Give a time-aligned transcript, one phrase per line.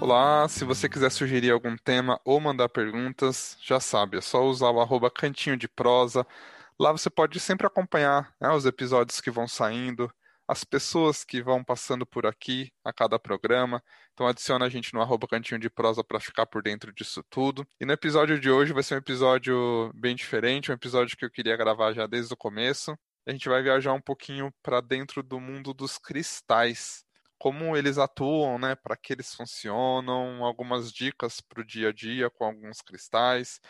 [0.00, 4.70] Olá, se você quiser sugerir algum tema ou mandar perguntas, já sabe, é só usar
[4.70, 6.26] o arroba cantinho de prosa.
[6.78, 10.10] Lá você pode sempre acompanhar né, os episódios que vão saindo,
[10.48, 13.82] as pessoas que vão passando por aqui a cada programa.
[14.14, 17.66] Então adiciona a gente no arroba cantinho de prosa para ficar por dentro disso tudo.
[17.78, 21.30] E no episódio de hoje vai ser um episódio bem diferente, um episódio que eu
[21.30, 22.96] queria gravar já desde o começo.
[23.26, 27.04] A gente vai viajar um pouquinho para dentro do mundo dos cristais
[27.40, 32.28] como eles atuam, né, para que eles funcionam, algumas dicas para o dia a dia
[32.30, 33.60] com alguns cristais.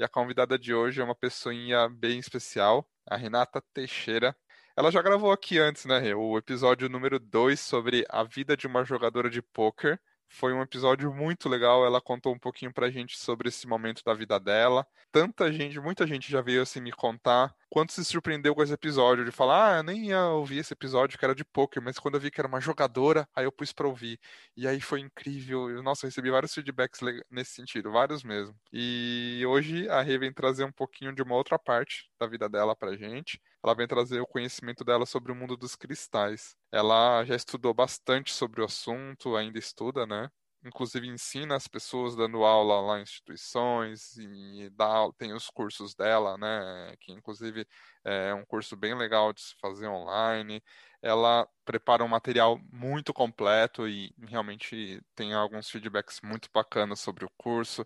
[0.00, 4.34] E a convidada de hoje é uma pessoinha bem especial, a Renata Teixeira.
[4.74, 8.82] Ela já gravou aqui antes, né, o episódio número 2 sobre a vida de uma
[8.82, 10.00] jogadora de pôquer.
[10.28, 11.84] Foi um episódio muito legal.
[11.84, 14.86] Ela contou um pouquinho pra gente sobre esse momento da vida dela.
[15.10, 19.24] Tanta gente, muita gente já veio assim me contar quanto se surpreendeu com esse episódio,
[19.24, 22.14] de falar, ah, eu nem ia ouvir esse episódio que era de poker, mas quando
[22.14, 24.18] eu vi que era uma jogadora, aí eu pus pra ouvir.
[24.56, 25.82] E aí foi incrível.
[25.82, 28.54] Nossa, eu recebi vários feedbacks nesse sentido, vários mesmo.
[28.72, 32.74] E hoje a Rê vem trazer um pouquinho de uma outra parte da vida dela
[32.74, 33.40] pra gente.
[33.64, 36.56] Ela vem trazer o conhecimento dela sobre o mundo dos cristais.
[36.72, 40.28] Ela já estudou bastante sobre o assunto, ainda estuda, né?
[40.64, 46.36] inclusive ensina as pessoas dando aula lá em instituições e dá, tem os cursos dela,
[46.36, 47.64] né, que inclusive
[48.04, 50.60] é um curso bem legal de se fazer online.
[51.00, 57.30] Ela prepara um material muito completo e realmente tem alguns feedbacks muito bacanas sobre o
[57.36, 57.84] curso.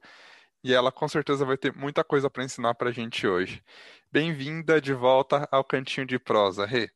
[0.64, 3.60] E ela com certeza vai ter muita coisa para ensinar para a gente hoje.
[4.12, 6.88] Bem-vinda de volta ao Cantinho de Prosa, Rê.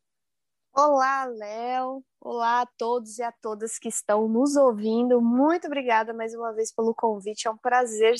[0.72, 2.04] Olá, Léo.
[2.20, 5.20] Olá a todos e a todas que estão nos ouvindo.
[5.20, 7.48] Muito obrigada mais uma vez pelo convite.
[7.48, 8.14] É um prazer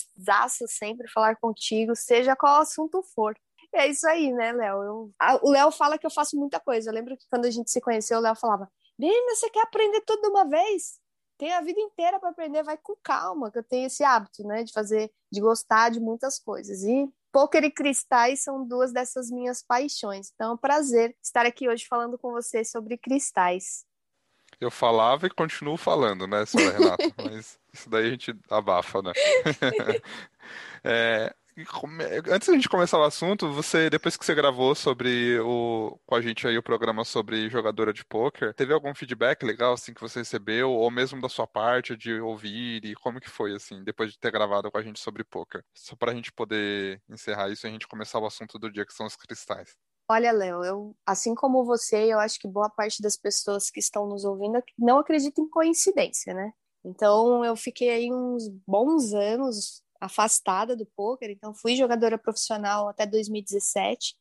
[0.67, 3.37] sempre falar contigo, seja qual assunto for.
[3.73, 4.83] É isso aí, né, Léo?
[4.83, 5.13] Eu...
[5.43, 6.91] O Léo fala que eu faço muita coisa.
[6.91, 10.01] Eu lembro que quando a gente se conheceu, o Léo falava: Menina, você quer aprender
[10.01, 10.99] tudo de uma vez?
[11.39, 14.65] Tem a vida inteira para aprender, vai com calma, que eu tenho esse hábito, né,
[14.65, 16.83] de fazer, de gostar de muitas coisas.
[16.83, 20.33] E Poker e cristais são duas dessas minhas paixões.
[20.35, 23.85] Então é um prazer estar aqui hoje falando com você sobre cristais.
[24.59, 27.13] Eu falava e continuo falando, né, senhora Renata?
[27.23, 29.13] Mas isso daí a gente abafa, né?
[30.83, 31.35] é,
[32.31, 36.21] Antes da gente começar o assunto, você, depois que você gravou sobre o, com a
[36.21, 40.19] gente aí o programa sobre jogadora de poker, teve algum feedback legal assim que você
[40.19, 44.19] recebeu, ou mesmo da sua parte de ouvir e como que foi assim, depois de
[44.19, 45.65] ter gravado com a gente sobre poker?
[45.75, 48.85] Só para a gente poder encerrar isso e a gente começar o assunto do dia
[48.85, 49.75] que são os cristais.
[50.11, 54.07] Olha, Léo, eu, assim como você, eu acho que boa parte das pessoas que estão
[54.07, 56.53] nos ouvindo não acredita em coincidência, né?
[56.85, 63.07] Então, eu fiquei aí uns bons anos afastada do poker, então fui jogadora profissional até
[63.07, 64.17] 2017.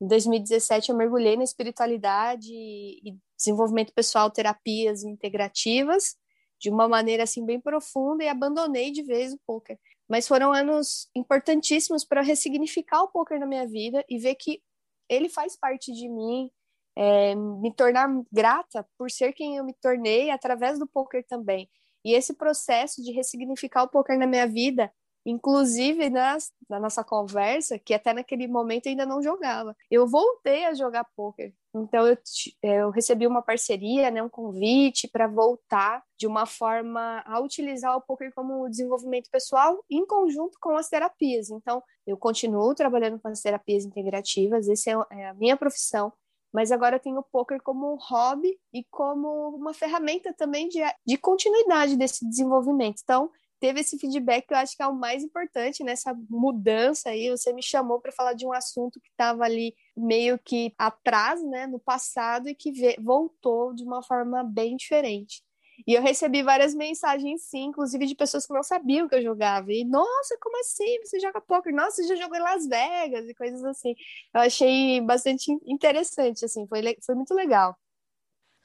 [0.00, 6.16] Em 2017 eu mergulhei na espiritualidade e desenvolvimento pessoal, terapias integrativas,
[6.58, 9.78] de uma maneira assim bem profunda e abandonei de vez o poker.
[10.08, 14.62] Mas foram anos importantíssimos para ressignificar o poker na minha vida e ver que
[15.08, 16.50] ele faz parte de mim,
[16.96, 21.68] é, me tornar grata por ser quem eu me tornei através do poker também.
[22.04, 24.92] E esse processo de ressignificar o poker na minha vida
[25.30, 26.38] Inclusive, na,
[26.70, 31.52] na nossa conversa, que até naquele momento ainda não jogava, eu voltei a jogar poker.
[31.76, 32.16] Então, eu,
[32.62, 38.00] eu recebi uma parceria, né, um convite para voltar de uma forma a utilizar o
[38.00, 41.50] poker como desenvolvimento pessoal em conjunto com as terapias.
[41.50, 46.10] Então, eu continuo trabalhando com as terapias integrativas, essa é, é a minha profissão,
[46.50, 50.80] mas agora eu tenho o poker como um hobby e como uma ferramenta também de,
[51.06, 53.02] de continuidade desse desenvolvimento.
[53.04, 57.30] Então, teve esse feedback que eu acho que é o mais importante nessa mudança aí.
[57.30, 61.66] Você me chamou para falar de um assunto que estava ali meio que atrás, né,
[61.66, 65.42] no passado e que voltou de uma forma bem diferente.
[65.86, 69.72] E eu recebi várias mensagens, sim, inclusive de pessoas que não sabiam que eu jogava.
[69.72, 70.98] E, nossa, como assim?
[71.04, 71.72] Você joga poker?
[71.72, 73.94] Nossa, você já jogou em Las Vegas e coisas assim.
[74.34, 77.76] Eu achei bastante interessante, assim, foi, foi muito legal.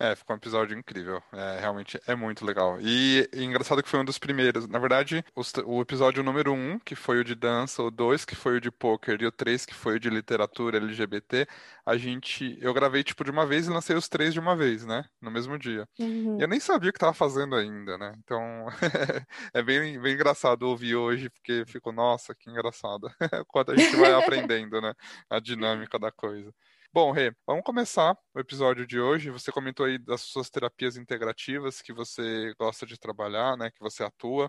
[0.03, 1.23] É, ficou um episódio incrível.
[1.31, 2.77] É, realmente é muito legal.
[2.81, 4.67] E, e engraçado que foi um dos primeiros.
[4.67, 8.35] Na verdade, os, o episódio número um, que foi o de dança, o dois, que
[8.35, 11.47] foi o de poker, e o três, que foi o de literatura LGBT,
[11.85, 12.57] a gente.
[12.59, 15.05] Eu gravei, tipo, de uma vez e lancei os três de uma vez, né?
[15.21, 15.87] No mesmo dia.
[15.97, 16.37] Uhum.
[16.37, 18.13] E eu nem sabia o que tava fazendo ainda, né?
[18.25, 18.41] Então,
[19.53, 23.09] é bem, bem engraçado ouvir hoje, porque ficou, nossa, que engraçado.
[23.47, 24.93] Quando a gente vai aprendendo, né?
[25.29, 26.53] A dinâmica da coisa.
[26.93, 29.31] Bom, Rê, vamos começar o episódio de hoje.
[29.31, 34.03] Você comentou aí das suas terapias integrativas que você gosta de trabalhar, né, que você
[34.03, 34.47] atua.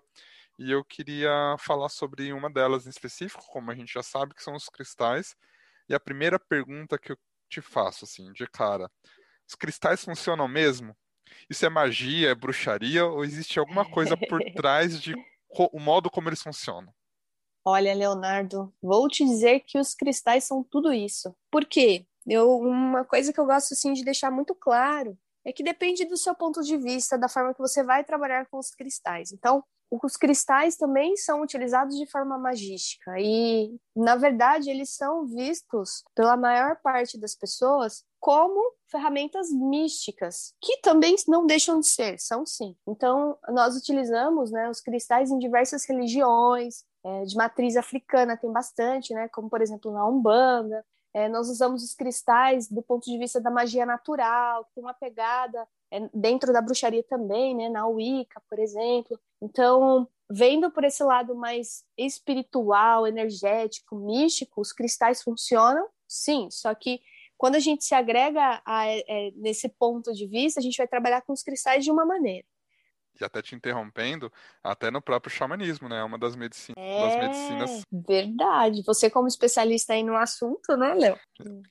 [0.58, 4.42] E eu queria falar sobre uma delas em específico, como a gente já sabe, que
[4.42, 5.34] são os cristais.
[5.88, 7.18] E a primeira pergunta que eu
[7.48, 8.90] te faço, assim, de cara,
[9.48, 10.94] os cristais funcionam mesmo?
[11.48, 15.14] Isso é magia, é bruxaria ou existe alguma coisa por trás de
[15.48, 16.92] o modo como eles funcionam?
[17.64, 21.34] Olha, Leonardo, vou te dizer que os cristais são tudo isso.
[21.50, 22.04] Por quê?
[22.26, 26.16] Eu, uma coisa que eu gosto assim de deixar muito claro é que depende do
[26.16, 29.30] seu ponto de vista, da forma que você vai trabalhar com os cristais.
[29.30, 36.02] Então, os cristais também são utilizados de forma magística e, na verdade, eles são vistos
[36.14, 42.46] pela maior parte das pessoas como ferramentas místicas, que também não deixam de ser, são
[42.46, 42.74] sim.
[42.88, 49.12] Então, nós utilizamos né, os cristais em diversas religiões, é, de matriz africana tem bastante,
[49.12, 53.40] né, como por exemplo na Umbanda, é, nós usamos os cristais do ponto de vista
[53.40, 58.42] da magia natural, que tem uma pegada é, dentro da bruxaria também, né, na Wicca,
[58.50, 59.18] por exemplo.
[59.40, 67.00] Então, vendo por esse lado mais espiritual, energético, místico, os cristais funcionam, sim, só que
[67.38, 71.22] quando a gente se agrega a, é, nesse ponto de vista, a gente vai trabalhar
[71.22, 72.46] com os cristais de uma maneira
[73.20, 74.32] e até te interrompendo,
[74.62, 76.00] até no próprio xamanismo, né?
[76.00, 77.82] É uma das, medicina, é, das medicinas.
[77.90, 78.82] Verdade.
[78.84, 81.18] Você, como especialista aí no assunto, né, Léo?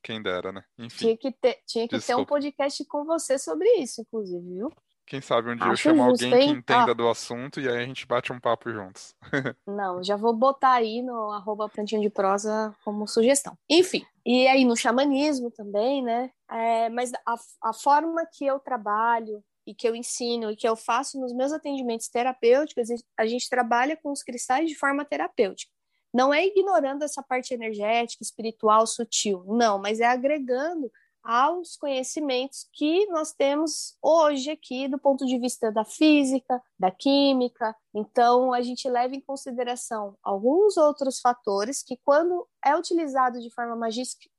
[0.02, 0.64] Quem dera, né?
[0.78, 0.98] Enfim.
[0.98, 4.72] Tinha que, ter, tinha que ter um podcast com você sobre isso, inclusive, viu?
[5.06, 6.40] Quem sabe um dia Acho eu chamo alguém hein?
[6.40, 6.96] que entenda ah.
[6.96, 9.14] do assunto e aí a gente bate um papo juntos.
[9.68, 13.58] Não, já vou botar aí no arroba plantinho de prosa como sugestão.
[13.70, 16.32] Enfim, e aí no xamanismo também, né?
[16.50, 20.76] É, mas a, a forma que eu trabalho, e que eu ensino e que eu
[20.76, 25.72] faço nos meus atendimentos terapêuticos, a gente trabalha com os cristais de forma terapêutica.
[26.14, 30.92] Não é ignorando essa parte energética, espiritual, sutil, não, mas é agregando
[31.24, 37.74] aos conhecimentos que nós temos hoje aqui do ponto de vista da física, da química.
[37.96, 43.76] Então, a gente leva em consideração alguns outros fatores que, quando é utilizado de forma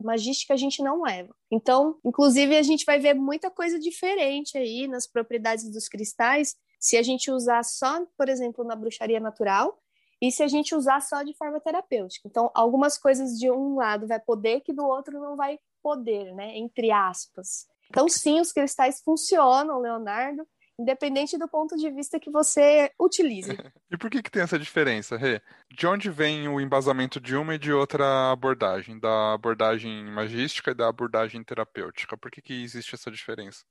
[0.02, 1.34] magística, a gente não leva.
[1.50, 6.98] Então, inclusive, a gente vai ver muita coisa diferente aí nas propriedades dos cristais se
[6.98, 9.78] a gente usar só, por exemplo, na bruxaria natural
[10.20, 12.28] e se a gente usar só de forma terapêutica.
[12.28, 16.56] Então, algumas coisas de um lado vai poder que do outro não vai poder, né?
[16.56, 17.66] Entre aspas.
[17.90, 20.48] Então, sim, os cristais funcionam, Leonardo,
[20.78, 23.50] independente do ponto de vista que você utilize.
[23.92, 25.42] e por que, que tem essa diferença, Rê?
[25.70, 28.98] De onde vem o embasamento de uma e de outra abordagem?
[28.98, 32.16] Da abordagem magística e da abordagem terapêutica?
[32.16, 33.62] Por que, que existe essa diferença?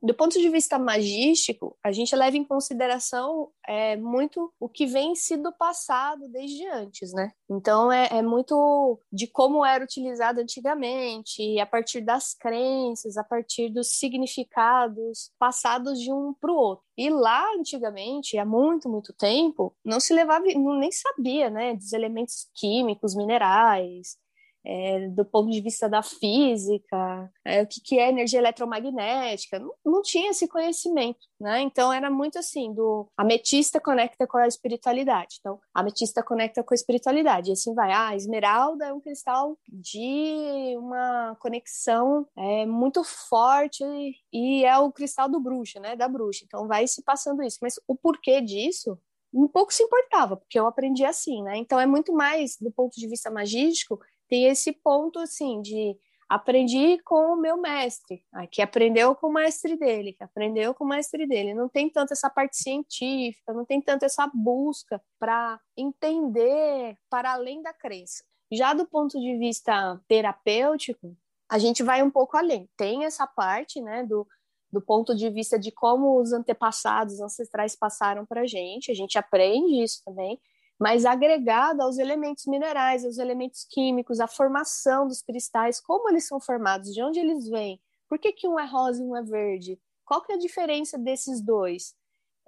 [0.00, 5.14] Do ponto de vista magístico, a gente leva em consideração é, muito o que vem
[5.16, 7.32] sido passado desde antes, né?
[7.50, 13.70] Então é, é muito de como era utilizado antigamente, a partir das crenças, a partir
[13.70, 16.84] dos significados passados de um para o outro.
[16.96, 22.48] E lá, antigamente, há muito, muito tempo, não se levava, nem sabia, né, dos elementos
[22.54, 24.16] químicos, minerais,
[24.64, 29.72] é, do ponto de vista da física, é, o que, que é energia eletromagnética, não,
[29.84, 31.60] não, tinha esse conhecimento, né?
[31.60, 36.76] Então era muito assim, do ametista conecta com a espiritualidade, então ametista conecta com a
[36.76, 37.92] espiritualidade, e assim vai.
[37.92, 43.84] Ah, a esmeralda é um cristal de uma conexão é, muito forte
[44.32, 45.96] e é o cristal do bruxo, né?
[45.96, 46.44] Da bruxa.
[46.44, 48.98] Então vai se passando isso, mas o porquê disso
[49.32, 51.56] um pouco se importava, porque eu aprendi assim, né?
[51.56, 55.96] Então é muito mais do ponto de vista magístico tem esse ponto assim de
[56.28, 60.88] aprendi com o meu mestre, que aprendeu com o mestre dele, que aprendeu com o
[60.88, 61.54] mestre dele.
[61.54, 67.62] Não tem tanto essa parte científica, não tem tanto essa busca para entender para além
[67.62, 68.22] da crença.
[68.52, 71.16] Já do ponto de vista terapêutico,
[71.48, 72.68] a gente vai um pouco além.
[72.76, 74.26] Tem essa parte, né, do,
[74.70, 78.90] do ponto de vista de como os antepassados, ancestrais passaram para a gente.
[78.90, 80.38] A gente aprende isso também
[80.78, 86.40] mas agregado aos elementos minerais, aos elementos químicos, à formação dos cristais, como eles são
[86.40, 89.78] formados, de onde eles vêm, por que, que um é rosa e um é verde,
[90.04, 91.94] qual que é a diferença desses dois?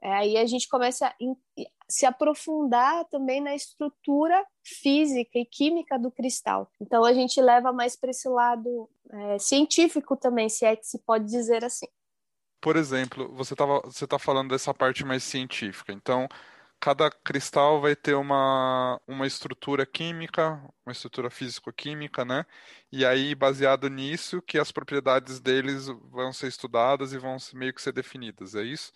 [0.02, 1.14] É, aí a gente começa a
[1.88, 6.70] se aprofundar também na estrutura física e química do cristal.
[6.80, 10.98] Então a gente leva mais para esse lado é, científico também, se é que se
[11.00, 11.86] pode dizer assim.
[12.62, 15.92] Por exemplo, você está você tá falando dessa parte mais científica.
[15.92, 16.28] Então,
[16.80, 22.46] cada cristal vai ter uma, uma estrutura química, uma estrutura físico-química, né?
[22.90, 27.82] E aí, baseado nisso, que as propriedades deles vão ser estudadas e vão meio que
[27.82, 28.92] ser definidas, é isso?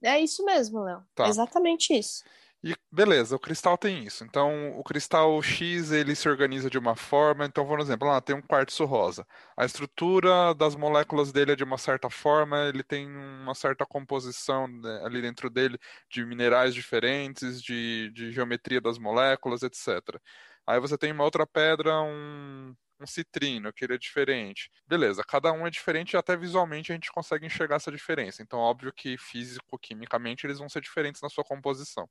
[0.00, 1.02] É isso mesmo, Léo.
[1.14, 1.28] Tá.
[1.28, 2.22] exatamente isso.
[2.66, 4.24] E beleza, o cristal tem isso.
[4.24, 7.44] Então, o cristal X ele se organiza de uma forma.
[7.44, 9.26] Então, por exemplo, lá tem um quartzo rosa.
[9.54, 14.66] A estrutura das moléculas dele é de uma certa forma, ele tem uma certa composição
[14.66, 15.78] né, ali dentro dele
[16.10, 20.18] de minerais diferentes, de, de geometria das moléculas, etc.
[20.66, 24.70] Aí você tem uma outra pedra, um, um citrino, que ele é diferente.
[24.86, 28.42] Beleza, cada um é diferente e até visualmente a gente consegue enxergar essa diferença.
[28.42, 32.08] Então, óbvio que físico, quimicamente, eles vão ser diferentes na sua composição.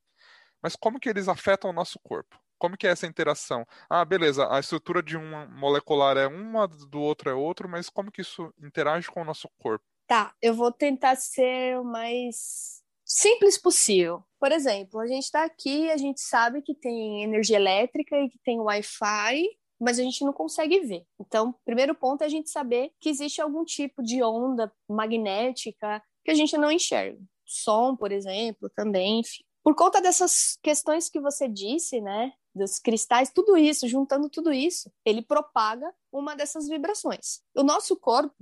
[0.64, 2.40] Mas como que eles afetam o nosso corpo?
[2.58, 3.66] Como que é essa interação?
[3.86, 8.10] Ah, beleza, a estrutura de um molecular é uma, do outro é outro, mas como
[8.10, 9.84] que isso interage com o nosso corpo?
[10.06, 14.24] Tá, eu vou tentar ser o mais simples possível.
[14.40, 18.38] Por exemplo, a gente está aqui, a gente sabe que tem energia elétrica e que
[18.38, 19.44] tem Wi-Fi,
[19.78, 21.04] mas a gente não consegue ver.
[21.20, 26.30] Então, primeiro ponto é a gente saber que existe algum tipo de onda magnética que
[26.30, 27.20] a gente não enxerga.
[27.44, 29.44] Som, por exemplo, também, enfim.
[29.64, 34.92] Por conta dessas questões que você disse, né, dos cristais, tudo isso, juntando tudo isso,
[35.06, 37.42] ele propaga uma dessas vibrações.
[37.56, 38.36] O nosso corpo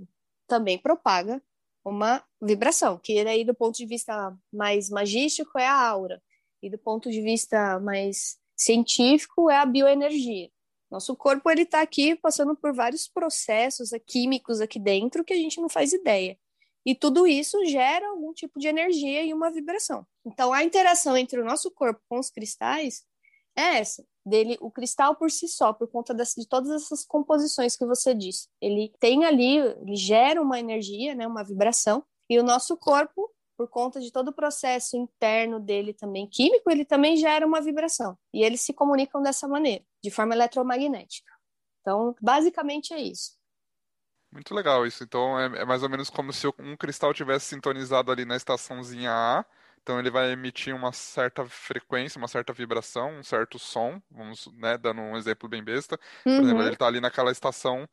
[0.48, 1.40] também propaga
[1.84, 6.20] uma vibração, que aí do ponto de vista mais magístico é a aura,
[6.60, 10.50] e do ponto de vista mais científico é a bioenergia.
[10.90, 15.60] Nosso corpo ele está aqui passando por vários processos químicos aqui dentro que a gente
[15.60, 16.36] não faz ideia.
[16.84, 20.06] E tudo isso gera algum tipo de energia e uma vibração.
[20.24, 23.04] Então a interação entre o nosso corpo com os cristais
[23.56, 24.04] é essa.
[24.24, 28.14] Dele, o cristal por si só, por conta de, de todas essas composições que você
[28.14, 28.48] disse.
[28.60, 33.68] Ele tem ali, ele gera uma energia, né, uma vibração, e o nosso corpo, por
[33.68, 38.16] conta de todo o processo interno dele também químico, ele também gera uma vibração.
[38.32, 41.30] E eles se comunicam dessa maneira, de forma eletromagnética.
[41.80, 43.32] Então, basicamente é isso.
[44.32, 45.04] Muito legal isso.
[45.04, 49.10] Então, é, é mais ou menos como se um cristal tivesse sintonizado ali na estaçãozinha
[49.12, 49.44] A
[49.82, 54.78] então ele vai emitir uma certa frequência, uma certa vibração, um certo som, vamos, né,
[54.78, 55.98] dando um exemplo bem besta.
[56.22, 56.40] Por uhum.
[56.40, 57.88] exemplo, ele está ali naquela estação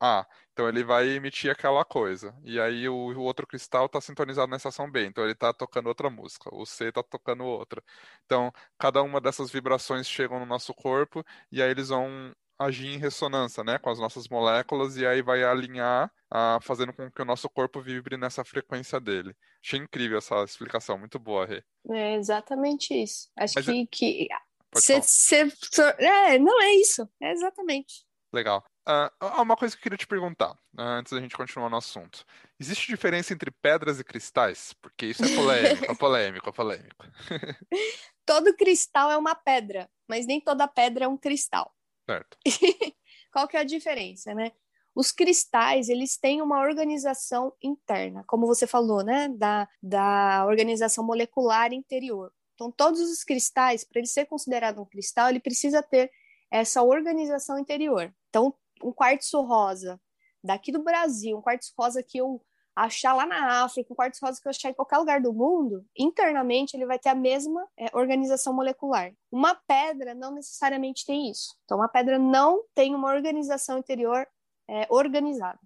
[0.00, 2.34] A, então ele vai emitir aquela coisa.
[2.44, 5.88] E aí o, o outro cristal está sintonizado na estação B, então ele está tocando
[5.88, 6.48] outra música.
[6.54, 7.82] O C está tocando outra.
[8.26, 12.98] Então cada uma dessas vibrações chegam no nosso corpo e aí eles vão agir em
[12.98, 17.24] ressonância, né, com as nossas moléculas e aí vai alinhar, ah, fazendo com que o
[17.24, 19.34] nosso corpo vibre nessa frequência dele.
[19.64, 21.62] Achei incrível essa explicação, muito boa, Rê.
[21.90, 23.30] É exatamente isso.
[23.36, 24.28] Acho Mas, que, é que...
[24.76, 25.52] Cê, cê,
[25.98, 28.04] é, não é isso, é exatamente.
[28.32, 28.64] Legal.
[28.86, 32.24] Uh, uma coisa que eu queria te perguntar, uh, antes da gente continuar no assunto.
[32.58, 34.74] Existe diferença entre pedras e cristais?
[34.82, 37.06] Porque isso é polêmico, é polêmico, é polêmico.
[38.26, 41.72] Todo cristal é uma pedra, mas nem toda pedra é um cristal.
[42.08, 42.36] Certo.
[43.32, 44.52] Qual que é a diferença, né?
[44.94, 49.28] Os cristais, eles têm uma organização interna, como você falou, né?
[49.28, 52.32] Da, da organização molecular interior.
[52.54, 56.10] Então, todos os cristais, para ele ser considerado um cristal, ele precisa ter
[56.50, 58.14] essa organização interior.
[58.28, 60.00] Então, um quartzo rosa
[60.42, 62.40] daqui do Brasil, um quartzo rosa que eu
[62.74, 65.84] achar lá na África, um quartzo rosa que eu achar em qualquer lugar do mundo,
[65.96, 69.12] internamente ele vai ter a mesma é, organização molecular.
[69.30, 71.54] Uma pedra não necessariamente tem isso.
[71.64, 74.26] Então, uma pedra não tem uma organização interior
[74.68, 75.58] é, organizada.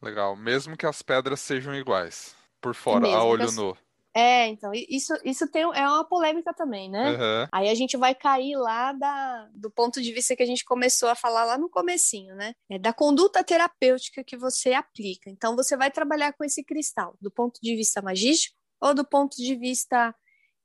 [0.00, 0.36] Legal.
[0.36, 3.56] Mesmo que as pedras sejam iguais, por fora, Mesmo a olho as...
[3.56, 3.76] nu.
[4.14, 7.12] É, então, isso, isso tem, é uma polêmica também, né?
[7.12, 7.48] Uhum.
[7.50, 11.08] Aí a gente vai cair lá da, do ponto de vista que a gente começou
[11.08, 12.54] a falar lá no comecinho, né?
[12.70, 15.30] É da conduta terapêutica que você aplica.
[15.30, 19.36] Então, você vai trabalhar com esse cristal do ponto de vista magístico ou do ponto
[19.36, 20.14] de vista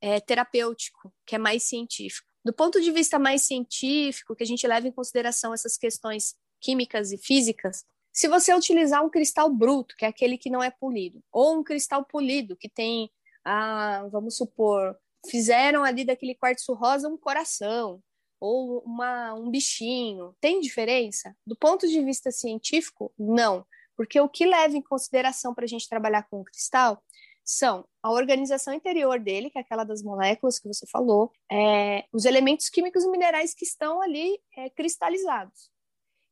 [0.01, 2.27] é, terapêutico, que é mais científico.
[2.43, 7.11] Do ponto de vista mais científico, que a gente leva em consideração essas questões químicas
[7.11, 11.21] e físicas, se você utilizar um cristal bruto, que é aquele que não é polido,
[11.31, 13.11] ou um cristal polido, que tem
[13.49, 14.97] ah, vamos supor,
[15.29, 18.03] fizeram ali daquele quartzo rosa um coração
[18.41, 20.35] ou uma, um bichinho.
[20.41, 21.33] Tem diferença?
[21.45, 23.65] Do ponto de vista científico, não.
[23.95, 27.01] Porque o que leva em consideração para a gente trabalhar com o cristal
[27.43, 32.25] são a organização interior dele, que é aquela das moléculas que você falou, é, os
[32.25, 35.71] elementos químicos e minerais que estão ali é, cristalizados.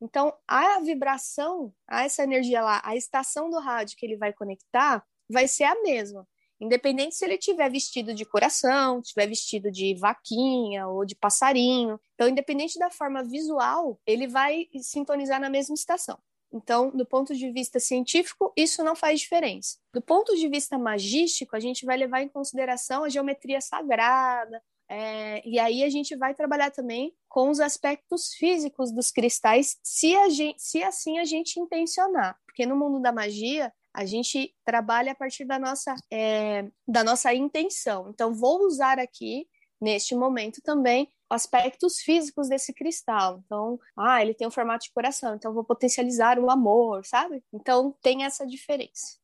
[0.02, 5.02] Então, a vibração, a essa energia lá, a estação do rádio que ele vai conectar,
[5.30, 6.28] vai ser a mesma.
[6.60, 12.00] Independente se ele tiver vestido de coração, tiver vestido de vaquinha ou de passarinho.
[12.14, 16.18] Então, independente da forma visual, ele vai sintonizar na mesma estação.
[16.54, 19.78] Então, do ponto de vista científico, isso não faz diferença.
[19.94, 25.42] Do ponto de vista magístico, a gente vai levar em consideração a geometria sagrada, é,
[25.48, 30.62] e aí a gente vai trabalhar também com os aspectos físicos dos cristais, se, gente,
[30.62, 32.38] se assim a gente intencionar.
[32.46, 37.34] Porque no mundo da magia, a gente trabalha a partir da nossa, é, da nossa
[37.34, 38.10] intenção.
[38.10, 39.48] Então, vou usar aqui,
[39.80, 43.42] neste momento também, aspectos físicos desse cristal.
[43.46, 47.42] Então, ah, ele tem um formato de coração, então vou potencializar o amor, sabe?
[47.54, 49.18] Então, tem essa diferença.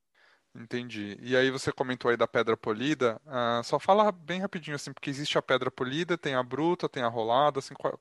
[0.56, 1.18] Entendi.
[1.22, 5.10] E aí você comentou aí da pedra polida, uh, só fala bem rapidinho assim, porque
[5.10, 7.98] existe a pedra polida, tem a bruta, tem a rolada, assim, qual,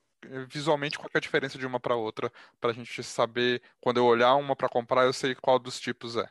[0.48, 4.04] visualmente qual é a diferença de uma para outra, para a gente saber, quando eu
[4.04, 6.28] olhar uma para comprar, eu sei qual dos tipos é.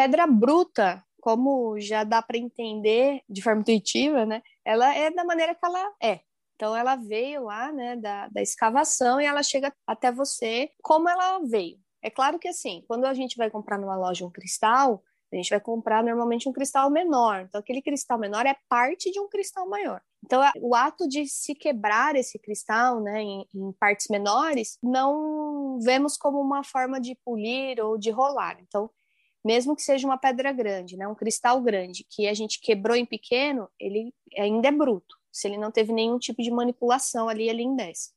[0.00, 4.42] Pedra bruta, como já dá para entender de forma intuitiva, né?
[4.64, 6.20] Ela é da maneira que ela é.
[6.56, 11.40] Então ela veio lá, né, da, da escavação e ela chega até você como ela
[11.40, 11.78] veio.
[12.00, 15.50] É claro que assim, quando a gente vai comprar numa loja um cristal, a gente
[15.50, 17.42] vai comprar normalmente um cristal menor.
[17.42, 20.00] Então, aquele cristal menor é parte de um cristal maior.
[20.24, 26.16] Então, o ato de se quebrar esse cristal né, em, em, partes menores, não vemos
[26.16, 28.58] como uma forma de polir ou de rolar.
[28.60, 28.90] Então,
[29.44, 33.06] mesmo que seja uma pedra grande, né, um cristal grande, que a gente quebrou em
[33.06, 35.16] pequeno, ele ainda é bruto.
[35.32, 38.12] Se ele não teve nenhum tipo de manipulação ali, ele endece.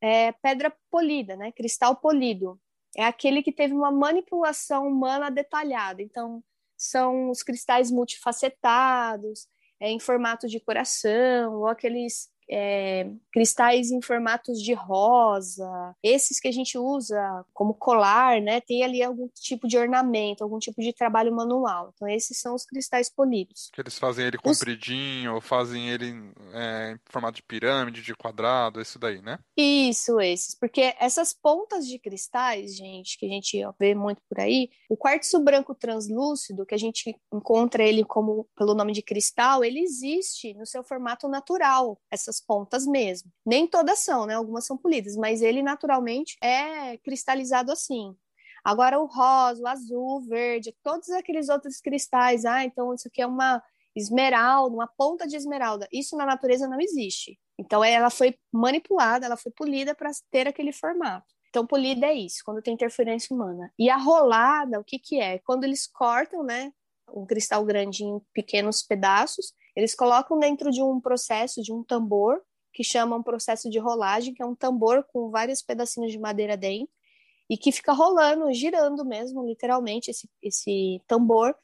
[0.00, 2.60] É pedra polida, né, cristal polido
[2.96, 6.02] é aquele que teve uma manipulação humana detalhada.
[6.02, 6.42] Então,
[6.76, 9.46] são os cristais multifacetados,
[9.78, 16.48] é, em formato de coração, ou aqueles é, cristais em formatos de rosa, esses que
[16.48, 18.60] a gente usa como colar, né?
[18.60, 21.92] Tem ali algum tipo de ornamento, algum tipo de trabalho manual.
[21.94, 23.70] Então, esses são os cristais polidos.
[23.72, 25.34] Que eles fazem ele compridinho, os...
[25.36, 26.14] ou fazem ele
[26.52, 29.38] é, em formato de pirâmide, de quadrado, isso daí, né?
[29.56, 30.54] Isso, esses.
[30.54, 35.38] Porque essas pontas de cristais, gente, que a gente vê muito por aí, o quartzo
[35.40, 40.66] branco translúcido, que a gente encontra ele como pelo nome de cristal, ele existe no
[40.66, 41.98] seu formato natural.
[42.10, 43.30] Essas pontas mesmo.
[43.44, 44.34] Nem todas são, né?
[44.34, 48.14] Algumas são polidas, mas ele naturalmente é cristalizado assim.
[48.64, 53.22] Agora o rosa, o azul, o verde, todos aqueles outros cristais, ah, então isso aqui
[53.22, 53.62] é uma
[53.94, 55.88] esmeralda, uma ponta de esmeralda.
[55.92, 57.38] Isso na natureza não existe.
[57.58, 61.26] Então ela foi manipulada, ela foi polida para ter aquele formato.
[61.48, 63.72] Então polida é isso, quando tem interferência humana.
[63.78, 65.38] E a rolada, o que que é?
[65.38, 66.72] Quando eles cortam, né,
[67.14, 72.40] um cristal grande em pequenos pedaços eles colocam dentro de um processo, de um tambor,
[72.72, 76.56] que chamam um processo de rolagem, que é um tambor com vários pedacinhos de madeira
[76.56, 76.92] dentro,
[77.48, 81.54] e que fica rolando, girando mesmo, literalmente, esse, esse tambor,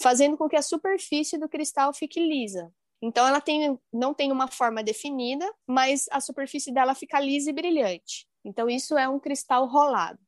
[0.00, 2.72] fazendo com que a superfície do cristal fique lisa.
[3.00, 7.52] Então, ela tem, não tem uma forma definida, mas a superfície dela fica lisa e
[7.52, 8.26] brilhante.
[8.44, 10.18] Então, isso é um cristal rolado.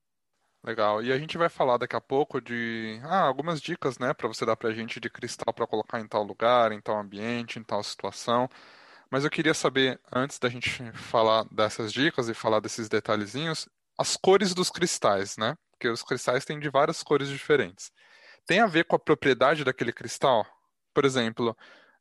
[0.65, 1.03] Legal.
[1.03, 4.47] E a gente vai falar daqui a pouco de ah, algumas dicas, né, para você
[4.47, 7.83] dar pra gente de cristal para colocar em tal lugar, em tal ambiente, em tal
[7.83, 8.49] situação.
[9.11, 14.17] Mas eu queria saber, antes da gente falar dessas dicas e falar desses detalhezinhos, as
[14.17, 15.55] cores dos cristais, né?
[15.73, 17.93] Porque os cristais têm de várias cores diferentes.
[18.47, 20.47] Tem a ver com a propriedade daquele cristal?
[20.95, 21.57] Por exemplo,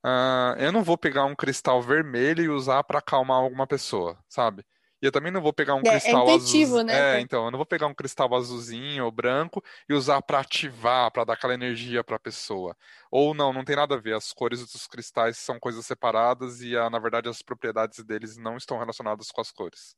[0.06, 4.66] uh, eu não vou pegar um cristal vermelho e usar para acalmar alguma pessoa, sabe?
[5.04, 6.84] E eu também não vou pegar um é, é cristal é azul.
[6.84, 7.18] Né?
[7.18, 11.12] É, então, eu não vou pegar um cristal azulzinho ou branco e usar para ativar,
[11.12, 12.74] para dar aquela energia para a pessoa.
[13.12, 14.16] Ou não, não tem nada a ver.
[14.16, 18.56] As cores dos cristais são coisas separadas e, a, na verdade, as propriedades deles não
[18.56, 19.94] estão relacionadas com as cores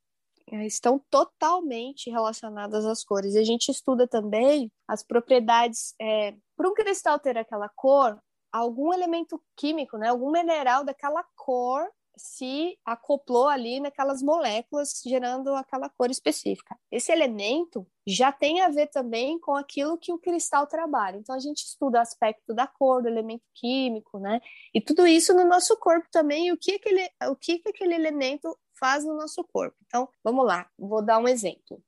[0.52, 3.34] é, estão totalmente relacionadas às cores.
[3.34, 5.94] E a gente estuda também as propriedades.
[6.00, 8.20] É, para um cristal ter aquela cor,
[8.52, 15.89] algum elemento químico, né, algum mineral daquela cor se acoplou ali naquelas moléculas, gerando aquela
[15.89, 16.78] cor específica.
[16.91, 21.17] Esse elemento já tem a ver também com aquilo que o cristal trabalha.
[21.17, 24.41] Então a gente estuda o aspecto da cor, do elemento químico, né?
[24.73, 29.06] E tudo isso no nosso corpo também, o que aquele, o que aquele elemento faz
[29.06, 29.75] no nosso corpo.
[29.86, 31.82] Então, vamos lá, vou dar um exemplo.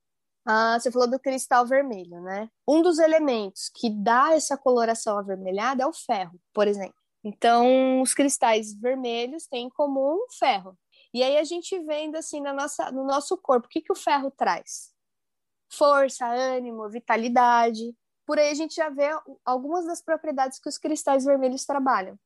[0.46, 2.50] Ah, você falou do cristal vermelho, né?
[2.66, 6.97] Um dos elementos que dá essa coloração avermelhada é o ferro, por exemplo.
[7.28, 10.78] Então, os cristais vermelhos têm em comum ferro.
[11.14, 13.96] E aí a gente vendo assim na nossa, no nosso corpo, o que, que o
[13.96, 14.94] ferro traz?
[15.70, 17.94] Força, ânimo, vitalidade.
[18.26, 19.10] Por aí a gente já vê
[19.44, 22.18] algumas das propriedades que os cristais vermelhos trabalham.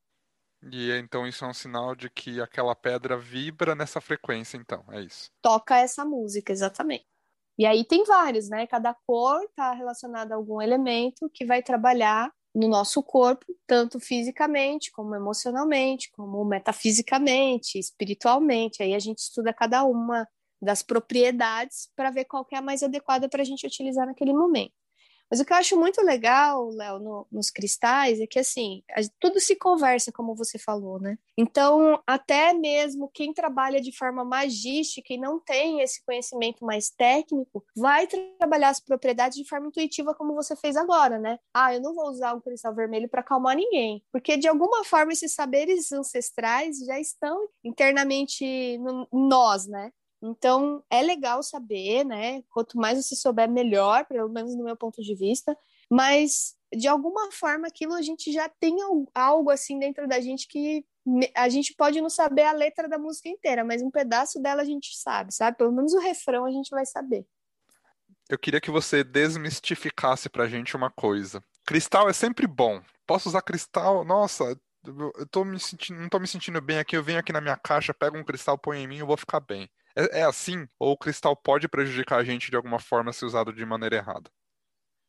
[0.70, 5.00] E então isso é um sinal de que aquela pedra vibra nessa frequência, então, é
[5.00, 5.32] isso.
[5.42, 7.06] Toca essa música, exatamente.
[7.58, 8.68] E aí tem vários, né?
[8.68, 14.90] Cada cor está relacionada a algum elemento que vai trabalhar no nosso corpo, tanto fisicamente,
[14.92, 18.82] como emocionalmente, como metafisicamente, espiritualmente.
[18.82, 20.28] Aí a gente estuda cada uma
[20.60, 24.81] das propriedades para ver qual é a mais adequada para a gente utilizar naquele momento.
[25.32, 28.82] Mas o que eu acho muito legal, Léo, no, nos cristais é que, assim,
[29.18, 31.16] tudo se conversa, como você falou, né?
[31.38, 37.64] Então, até mesmo quem trabalha de forma magística e não tem esse conhecimento mais técnico,
[37.74, 41.38] vai trabalhar as propriedades de forma intuitiva, como você fez agora, né?
[41.54, 45.14] Ah, eu não vou usar um cristal vermelho para acalmar ninguém, porque de alguma forma
[45.14, 49.90] esses saberes ancestrais já estão internamente no, nós, né?
[50.22, 52.42] Então, é legal saber, né?
[52.50, 55.58] Quanto mais você souber, melhor, pelo menos no meu ponto de vista.
[55.90, 58.76] Mas, de alguma forma, aquilo a gente já tem
[59.14, 60.84] algo assim dentro da gente que
[61.34, 64.64] a gente pode não saber a letra da música inteira, mas um pedaço dela a
[64.64, 65.56] gente sabe, sabe?
[65.56, 67.26] Pelo menos o refrão a gente vai saber.
[68.28, 71.42] Eu queria que você desmistificasse pra gente uma coisa.
[71.66, 72.80] Cristal é sempre bom.
[73.06, 74.04] Posso usar cristal?
[74.04, 74.56] Nossa,
[74.86, 76.96] eu tô me sentindo, não tô me sentindo bem aqui.
[76.96, 79.40] Eu venho aqui na minha caixa, pego um cristal, põe em mim, eu vou ficar
[79.40, 79.68] bem.
[79.96, 80.66] É, é assim?
[80.78, 84.30] Ou o cristal pode prejudicar a gente de alguma forma se usado de maneira errada?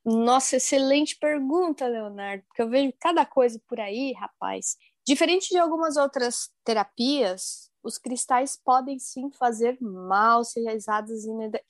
[0.05, 4.75] Nossa, excelente pergunta, Leonardo, porque eu vejo cada coisa por aí, rapaz.
[5.07, 11.61] Diferente de algumas outras terapias, os cristais podem sim fazer mal se realizados inede...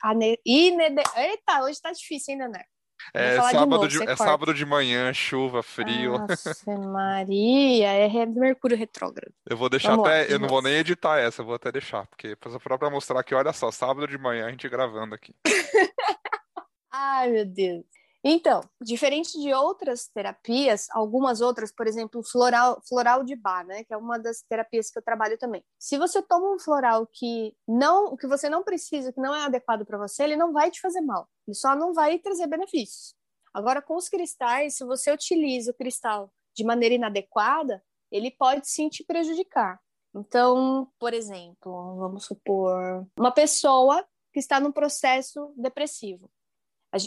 [0.45, 1.03] inede...
[1.15, 2.72] Eita, hoje tá difícil, hein, Leonardo?
[3.13, 6.17] É sábado, novo, de, é sábado de manhã, chuva, frio.
[6.17, 6.53] Nossa,
[6.91, 9.33] Maria, é Mercúrio retrógrado.
[9.49, 10.21] Eu vou deixar Vamos até.
[10.21, 13.23] Lá, eu não vou nem editar essa, eu vou até deixar, porque só pra mostrar
[13.23, 15.33] que, olha só, sábado de manhã a gente gravando aqui.
[16.91, 17.83] Ai, meu Deus.
[18.25, 23.93] Então, diferente de outras terapias, algumas outras, por exemplo, floral, floral de bar, né, que
[23.93, 25.61] é uma das terapias que eu trabalho também.
[25.77, 29.85] Se você toma um floral que não, que você não precisa, que não é adequado
[29.85, 31.27] para você, ele não vai te fazer mal.
[31.45, 33.13] Ele só não vai trazer benefícios.
[33.53, 38.87] Agora, com os cristais, se você utiliza o cristal de maneira inadequada, ele pode sim
[38.87, 39.79] te prejudicar.
[40.15, 46.29] Então, por exemplo, vamos supor, uma pessoa que está num processo depressivo.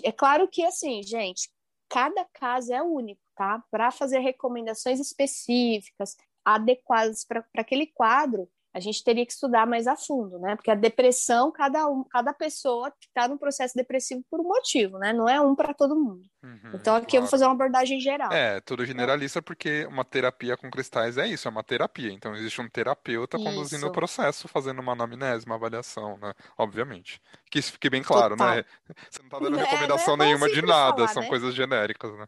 [0.02, 1.48] É claro que, assim, gente,
[1.88, 3.62] cada caso é único, tá?
[3.70, 9.96] Para fazer recomendações específicas, adequadas para aquele quadro, a gente teria que estudar mais a
[9.96, 10.54] fundo, né?
[10.54, 15.14] Porque a depressão, cada, um, cada pessoa está no processo depressivo por um motivo, né?
[15.14, 16.20] Não é um para todo mundo.
[16.42, 17.16] Uhum, então aqui claro.
[17.16, 18.30] eu vou fazer uma abordagem geral.
[18.30, 22.12] É, tudo generalista porque uma terapia com cristais é isso, é uma terapia.
[22.12, 23.46] Então existe um terapeuta isso.
[23.46, 26.34] conduzindo o processo, fazendo uma anamnese, uma avaliação, né?
[26.58, 27.18] Obviamente.
[27.50, 28.36] Que isso fique bem claro, né?
[28.36, 28.56] Total.
[28.56, 28.64] né?
[29.10, 31.28] Você não está dando é, recomendação é, nenhuma de nada, falar, são né?
[31.30, 32.26] coisas genéricas, né?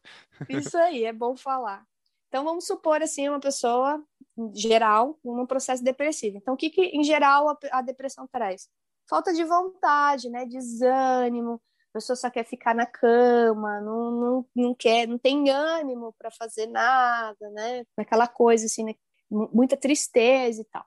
[0.48, 1.84] Isso aí, é bom falar.
[2.28, 4.02] Então vamos supor assim uma pessoa
[4.54, 6.36] geral num processo depressivo.
[6.36, 8.68] Então, o que, que em geral a, a, depressão traz?
[9.08, 10.44] Falta de vontade, né?
[10.44, 16.14] Desânimo, a pessoa só quer ficar na cama, não, não, não quer, não tem ânimo
[16.18, 17.84] para fazer nada, né?
[17.96, 18.94] Aquela coisa assim, né?
[19.30, 20.84] muita tristeza e tal.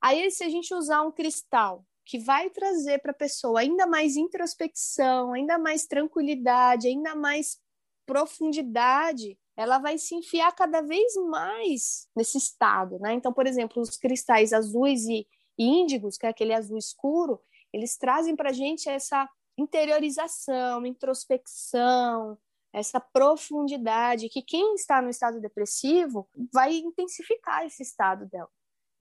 [0.00, 4.16] Aí, se a gente usar um cristal que vai trazer para a pessoa ainda mais
[4.16, 7.58] introspecção, ainda mais tranquilidade, ainda mais
[8.04, 13.12] profundidade, ela vai se enfiar cada vez mais nesse estado, né?
[13.14, 15.26] Então, por exemplo, os cristais azuis e
[15.58, 17.40] índigos, que é aquele azul escuro,
[17.72, 22.38] eles trazem para a gente essa interiorização, introspecção,
[22.72, 28.48] essa profundidade que quem está no estado depressivo vai intensificar esse estado dela.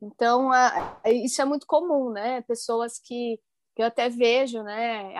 [0.01, 2.41] Então, a, a, isso é muito comum, né?
[2.41, 3.39] Pessoas que,
[3.75, 5.15] que eu até vejo, né?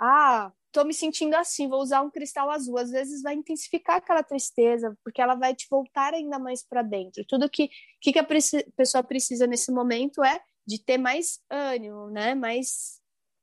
[0.00, 2.78] Ah, tô me sentindo assim, vou usar um cristal azul.
[2.78, 7.24] Às vezes vai intensificar aquela tristeza, porque ela vai te voltar ainda mais para dentro.
[7.28, 7.68] Tudo que,
[8.00, 8.26] que, que a
[8.76, 12.34] pessoa precisa nesse momento é de ter mais ânimo, né?
[12.34, 13.00] Mais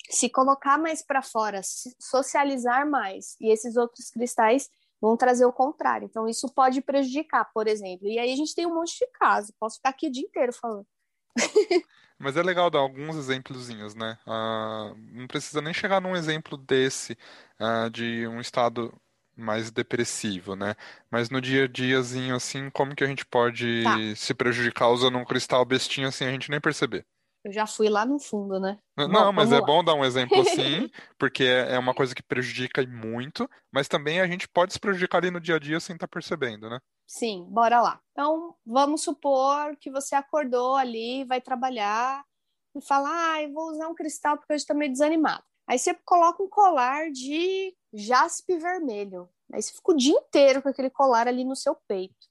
[0.10, 1.62] se colocar mais para fora,
[2.00, 3.36] socializar mais.
[3.40, 4.68] E esses outros cristais
[5.00, 6.06] vão trazer o contrário.
[6.06, 8.08] Então isso pode prejudicar, por exemplo.
[8.08, 9.54] E aí a gente tem um monte de casos.
[9.60, 10.88] Posso ficar aqui o dia inteiro falando.
[12.20, 14.18] Mas é legal dar alguns exemplozinhos, né?
[14.28, 17.18] Uh, não precisa nem chegar num exemplo desse,
[17.60, 18.94] uh, de um estado
[19.40, 20.76] mais depressivo, né?
[21.10, 23.96] Mas no dia a diazinho, assim, como que a gente pode tá.
[24.16, 27.06] se prejudicar usando um cristal bestinho assim, a gente nem perceber?
[27.44, 28.78] Eu já fui lá no fundo, né?
[28.98, 29.66] Não, bom, mas é lá.
[29.66, 34.20] bom dar um exemplo assim, porque é, é uma coisa que prejudica muito, mas também
[34.20, 36.80] a gente pode se prejudicar ali no dia a dia sem estar tá percebendo, né?
[37.10, 38.00] Sim, bora lá.
[38.12, 42.24] Então, vamos supor que você acordou ali, vai trabalhar
[42.76, 45.44] e fala: ah, eu vou usar um cristal porque hoje estou meio desanimado.
[45.68, 49.28] Aí você coloca um colar de jaspe vermelho.
[49.52, 52.28] Aí você fica o dia inteiro com aquele colar ali no seu peito.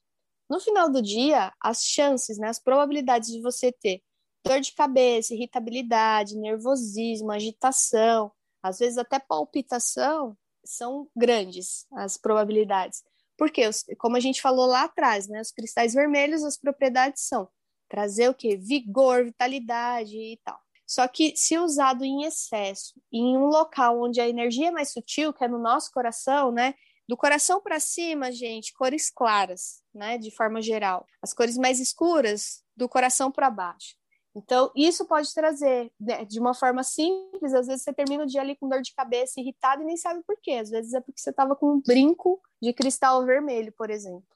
[0.49, 4.01] No final do dia, as chances, né, as probabilidades de você ter
[4.47, 8.31] dor de cabeça, irritabilidade, nervosismo, agitação,
[8.63, 13.03] às vezes até palpitação, são grandes as probabilidades.
[13.39, 13.63] Porque,
[13.97, 17.49] como a gente falou lá atrás, né, os cristais vermelhos, as propriedades são
[17.89, 18.57] trazer o que?
[18.57, 20.59] Vigor, vitalidade e tal.
[20.87, 25.33] Só que se usado em excesso, em um local onde a energia é mais sutil,
[25.33, 26.75] que é no nosso coração, né?
[27.09, 30.19] Do coração para cima, gente, cores claras, né?
[30.19, 31.07] De forma geral.
[31.23, 33.97] As cores mais escuras, do coração para baixo.
[34.39, 38.41] Então, isso pode trazer, né, de uma forma simples, às vezes você termina o dia
[38.41, 40.53] ali com dor de cabeça, irritado e nem sabe por quê.
[40.53, 44.27] Às vezes é porque você estava com um brinco de cristal vermelho, por exemplo.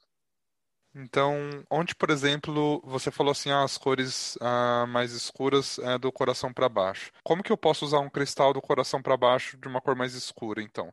[0.95, 1.35] Então,
[1.71, 6.53] onde, por exemplo, você falou assim, ah, as cores ah, mais escuras é do coração
[6.53, 7.11] para baixo.
[7.23, 10.13] Como que eu posso usar um cristal do coração para baixo de uma cor mais
[10.13, 10.91] escura, então?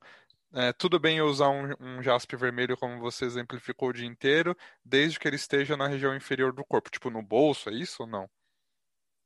[0.52, 4.56] é, tudo bem eu usar um, um jaspe vermelho, como você exemplificou o dia inteiro,
[4.84, 8.08] desde que ele esteja na região inferior do corpo, tipo no bolso, é isso ou
[8.08, 8.28] não?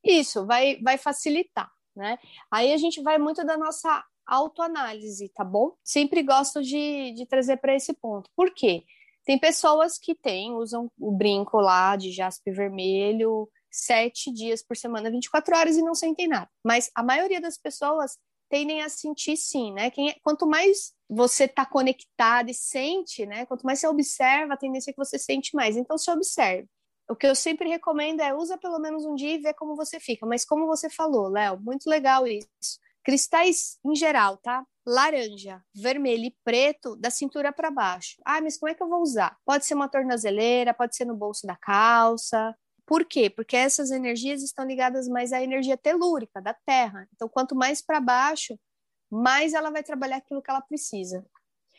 [0.05, 2.19] Isso, vai, vai facilitar, né?
[2.51, 5.73] Aí a gente vai muito da nossa autoanálise, tá bom?
[5.83, 8.31] Sempre gosto de, de trazer para esse ponto.
[8.37, 8.85] Por quê?
[9.25, 15.11] Tem pessoas que têm, usam o brinco lá de jaspe vermelho sete dias por semana,
[15.11, 16.49] 24 horas e não sentem nada.
[16.65, 18.17] Mas a maioria das pessoas
[18.49, 19.91] tendem a sentir sim, né?
[19.91, 23.45] Quem, é, quanto mais você está conectado e sente, né?
[23.47, 25.77] Quanto mais você observa, a tendência é que você sente mais.
[25.77, 26.69] Então, se observe.
[27.09, 30.01] O que eu sempre recomendo é usa pelo menos um dia e vê como você
[30.01, 30.25] fica.
[30.27, 32.81] Mas como você falou, Léo, muito legal isso.
[33.05, 34.65] Cristais em geral, tá?
[34.87, 38.17] Laranja, vermelho e preto da cintura para baixo.
[38.25, 39.37] Ah, mas como é que eu vou usar?
[39.45, 42.55] Pode ser uma tornozeleira, pode ser no bolso da calça,
[42.87, 43.31] por quê?
[43.31, 47.09] Porque essas energias estão ligadas mais à energia telúrica da Terra.
[47.15, 48.59] Então, quanto mais para baixo,
[49.11, 51.25] mais ela vai trabalhar aquilo que ela precisa.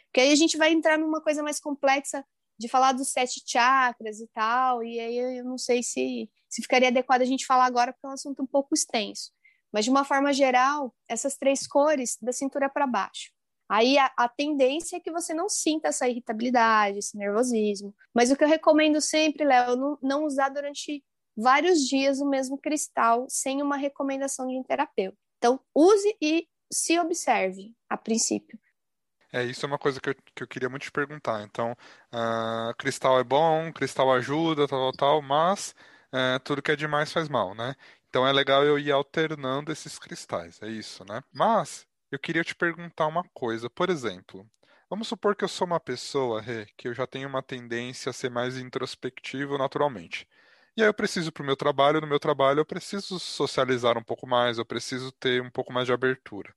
[0.06, 2.26] Porque aí a gente vai entrar numa coisa mais complexa
[2.58, 6.88] de falar dos sete chakras e tal, e aí eu não sei se, se ficaria
[6.88, 9.32] adequado a gente falar agora, porque é um assunto um pouco extenso.
[9.72, 13.32] Mas, de uma forma geral, essas três cores da cintura para baixo.
[13.68, 17.94] Aí a, a, tendência é que você não sinta essa irritabilidade, esse nervosismo.
[18.13, 21.04] Mas o que eu recomendo sempre, Léo, não, não usar durante
[21.36, 25.18] vários dias o mesmo cristal sem uma recomendação de um terapeuta.
[25.38, 28.60] Então, use e se observe a princípio.
[29.36, 31.43] É, isso é uma coisa que eu, que eu queria muito te perguntar.
[31.43, 31.74] Então,
[32.13, 35.76] uh, cristal é bom, cristal ajuda, tal, tal, tal, mas
[36.13, 37.76] uh, tudo que é demais faz mal, né?
[38.10, 41.21] Então é legal eu ir alternando esses cristais, é isso, né?
[41.34, 43.69] Mas eu queria te perguntar uma coisa.
[43.69, 44.50] Por exemplo,
[44.89, 48.13] vamos supor que eu sou uma pessoa, Rê, que eu já tenho uma tendência a
[48.13, 50.26] ser mais introspectivo naturalmente.
[50.78, 54.04] E aí eu preciso para o meu trabalho, no meu trabalho eu preciso socializar um
[54.04, 56.54] pouco mais, eu preciso ter um pouco mais de abertura.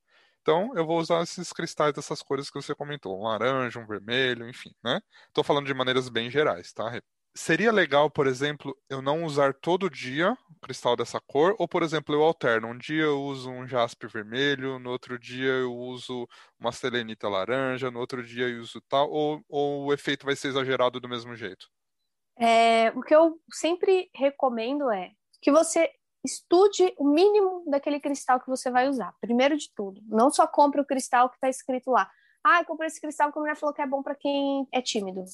[0.48, 4.48] Então eu vou usar esses cristais dessas cores que você comentou, um laranja, um vermelho,
[4.48, 4.98] enfim, né?
[5.26, 7.02] Estou falando de maneiras bem gerais, tá?
[7.36, 11.82] Seria legal, por exemplo, eu não usar todo dia o cristal dessa cor, ou, por
[11.82, 12.68] exemplo, eu alterno.
[12.68, 16.26] Um dia eu uso um jaspe vermelho, no outro dia eu uso
[16.58, 20.48] uma selenita laranja, no outro dia eu uso tal, ou, ou o efeito vai ser
[20.48, 21.68] exagerado do mesmo jeito?
[22.40, 25.10] É, o que eu sempre recomendo é
[25.42, 25.90] que você
[26.28, 29.14] estude o mínimo daquele cristal que você vai usar.
[29.20, 32.10] Primeiro de tudo, não só compre o cristal que está escrito lá.
[32.44, 34.80] Ah, eu comprei esse cristal que a mulher falou que é bom para quem é
[34.80, 35.24] tímido.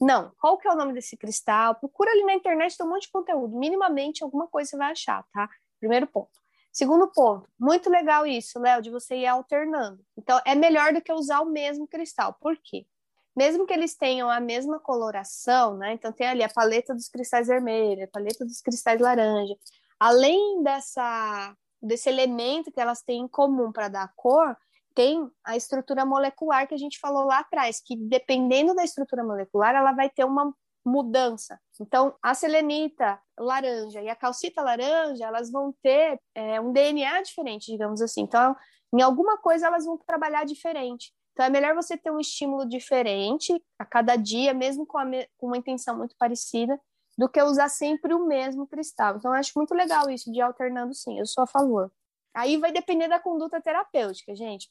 [0.00, 0.32] Não.
[0.40, 1.74] Qual que é o nome desse cristal?
[1.74, 3.56] Procura ali na internet, tem um monte de conteúdo.
[3.56, 5.48] Minimamente alguma coisa você vai achar, tá?
[5.80, 6.38] Primeiro ponto.
[6.72, 10.00] Segundo ponto, muito legal isso, Léo, de você ir alternando.
[10.16, 12.34] Então, é melhor do que usar o mesmo cristal.
[12.40, 12.86] Por quê?
[13.34, 15.92] Mesmo que eles tenham a mesma coloração, né?
[15.94, 19.56] Então, tem ali a paleta dos cristais vermelhos, a paleta dos cristais laranja.
[19.98, 24.56] Além dessa, desse elemento que elas têm em comum para dar cor,
[24.94, 29.74] tem a estrutura molecular que a gente falou lá atrás, que dependendo da estrutura molecular,
[29.74, 30.52] ela vai ter uma
[30.84, 31.60] mudança.
[31.80, 37.70] Então, a selenita laranja e a calcita laranja, elas vão ter é, um DNA diferente,
[37.70, 38.22] digamos assim.
[38.22, 38.56] Então,
[38.92, 41.12] em alguma coisa, elas vão trabalhar diferente.
[41.32, 44.98] Então, é melhor você ter um estímulo diferente a cada dia, mesmo com,
[45.36, 46.80] com uma intenção muito parecida,
[47.18, 49.16] do que usar sempre o mesmo cristal.
[49.16, 51.18] Então, eu acho muito legal isso de alternando, sim.
[51.18, 51.90] Eu sou a favor.
[52.32, 54.70] Aí vai depender da conduta terapêutica, gente.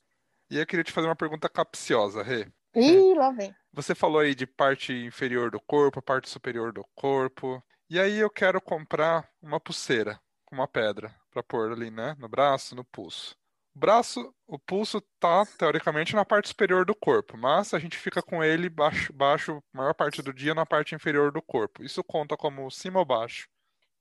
[0.49, 2.49] E eu queria te fazer uma pergunta capciosa, Rê.
[2.73, 3.53] Ih, lá vem.
[3.73, 7.61] Você falou aí de parte inferior do corpo, parte superior do corpo.
[7.89, 12.29] E aí eu quero comprar uma pulseira com uma pedra para pôr ali, né, no
[12.29, 13.35] braço, no pulso.
[13.77, 18.23] O braço, o pulso tá teoricamente na parte superior do corpo, mas a gente fica
[18.23, 21.83] com ele baixo, baixo maior parte do dia na parte inferior do corpo.
[21.83, 23.47] Isso conta como cima ou baixo?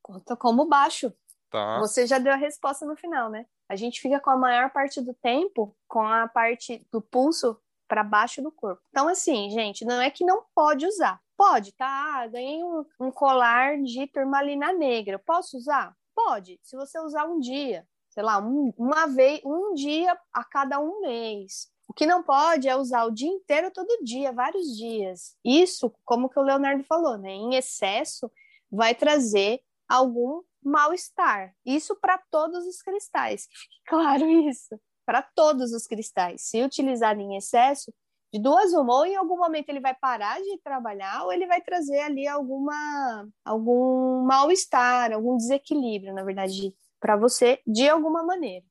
[0.01, 1.13] Conta como baixo.
[1.51, 1.79] Tá.
[1.81, 3.45] Você já deu a resposta no final, né?
[3.69, 8.03] A gente fica com a maior parte do tempo com a parte do pulso para
[8.03, 8.81] baixo do corpo.
[8.89, 11.21] Então, assim, gente, não é que não pode usar.
[11.37, 11.87] Pode, tá?
[11.87, 15.19] Ah, ganhei um, um colar de turmalina negra.
[15.19, 15.95] Posso usar?
[16.15, 17.87] Pode, se você usar um dia,
[18.17, 21.69] sei lá, um, uma vez, um dia a cada um mês.
[21.87, 25.37] O que não pode é usar o dia inteiro, todo dia, vários dias.
[25.45, 27.31] Isso, como que o Leonardo falou, né?
[27.31, 28.33] Em excesso,
[28.71, 31.55] vai trazer algum mal-estar.
[31.65, 34.81] Isso para todos os cristais, que fique claro isso.
[35.05, 36.41] Para todos os cristais.
[36.41, 37.93] Se utilizado em excesso,
[38.33, 41.61] de duas uma, ou em algum momento ele vai parar de trabalhar, ou ele vai
[41.61, 48.65] trazer ali alguma algum mal-estar, algum desequilíbrio, na verdade, para você, de alguma maneira.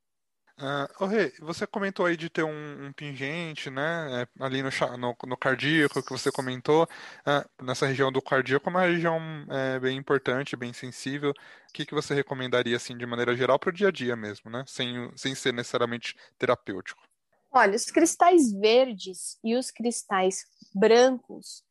[0.57, 4.69] Uh, oh, Rê, você comentou aí de ter um, um pingente, né, é, ali no,
[4.97, 9.77] no, no, cardíaco que você comentou, uh, nessa região do cardíaco é uma região é,
[9.81, 11.31] bem importante, bem sensível.
[11.31, 14.49] O que, que você recomendaria, assim, de maneira geral para o dia a dia mesmo,
[14.49, 17.03] né, sem, sem ser necessariamente terapêutico?
[17.51, 21.64] Olha, os cristais verdes e os cristais brancos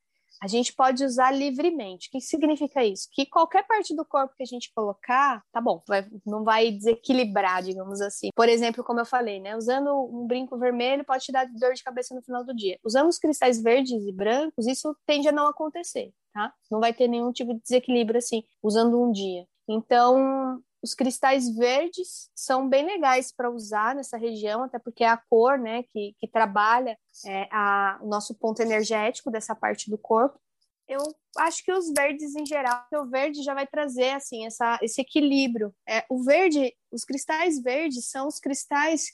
[0.45, 2.09] a gente pode usar livremente.
[2.09, 3.09] O que significa isso?
[3.11, 7.63] Que qualquer parte do corpo que a gente colocar, tá bom, vai, não vai desequilibrar,
[7.63, 8.29] digamos assim.
[8.37, 9.57] Por exemplo, como eu falei, né?
[9.57, 12.79] Usando um brinco vermelho pode te dar dor de cabeça no final do dia.
[12.85, 16.53] Usando os cristais verdes e brancos, isso tende a não acontecer, tá?
[16.71, 19.47] Não vai ter nenhum tipo de desequilíbrio assim, usando um dia.
[19.67, 25.17] Então, os cristais verdes são bem legais para usar nessa região, até porque é a
[25.17, 30.39] cor né, que, que trabalha é, a, o nosso ponto energético dessa parte do corpo.
[30.87, 31.01] Eu
[31.39, 35.75] acho que os verdes em geral, o verde já vai trazer assim essa, esse equilíbrio.
[35.89, 39.07] É, o verde, os cristais verdes são os cristais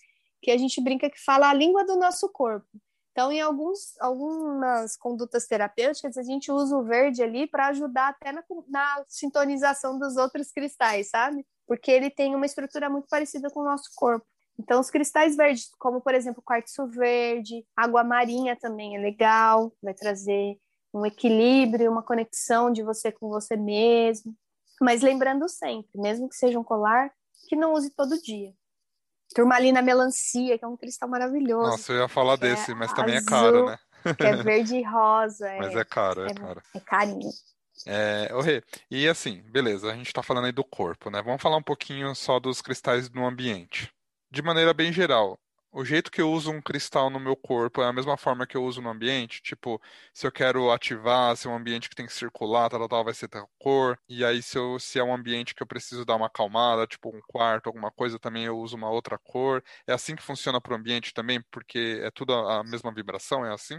[0.42, 2.66] que a gente brinca que fala a língua do nosso corpo.
[3.12, 8.32] Então, em alguns, algumas condutas terapêuticas, a gente usa o verde ali para ajudar até
[8.32, 11.44] na, na, sintonização dos outros cristais, sabe?
[11.70, 14.26] porque ele tem uma estrutura muito parecida com o nosso corpo.
[14.58, 19.94] Então, os cristais verdes, como por exemplo, quartzo verde, água marinha também é legal, vai
[19.94, 20.58] trazer
[20.92, 24.34] um equilíbrio, uma conexão de você com você mesmo.
[24.80, 27.12] Mas lembrando sempre, mesmo que seja um colar,
[27.48, 28.52] que não use todo dia.
[29.34, 31.70] Turmalina melancia, que é um cristal maravilhoso.
[31.70, 33.78] Nossa, eu ia falar desse, é mas também azul, é caro, né?
[34.16, 35.48] que é verde e rosa.
[35.58, 36.62] Mas é, é caro, é, é caro.
[36.74, 37.30] É carinho.
[37.86, 38.42] É, oh,
[38.90, 41.22] e assim, beleza, a gente está falando aí do corpo, né?
[41.22, 43.90] Vamos falar um pouquinho só dos cristais no ambiente.
[44.30, 45.38] De maneira bem geral,
[45.72, 48.56] o jeito que eu uso um cristal no meu corpo é a mesma forma que
[48.56, 49.40] eu uso no ambiente?
[49.42, 49.80] Tipo,
[50.12, 53.14] se eu quero ativar, se é um ambiente que tem que circular, tal, tal, vai
[53.14, 53.98] ser tal cor.
[54.08, 57.08] E aí, se, eu, se é um ambiente que eu preciso dar uma acalmada, tipo
[57.14, 59.62] um quarto, alguma coisa, também eu uso uma outra cor.
[59.86, 61.42] É assim que funciona para o ambiente também?
[61.50, 63.78] Porque é tudo a mesma vibração, é assim?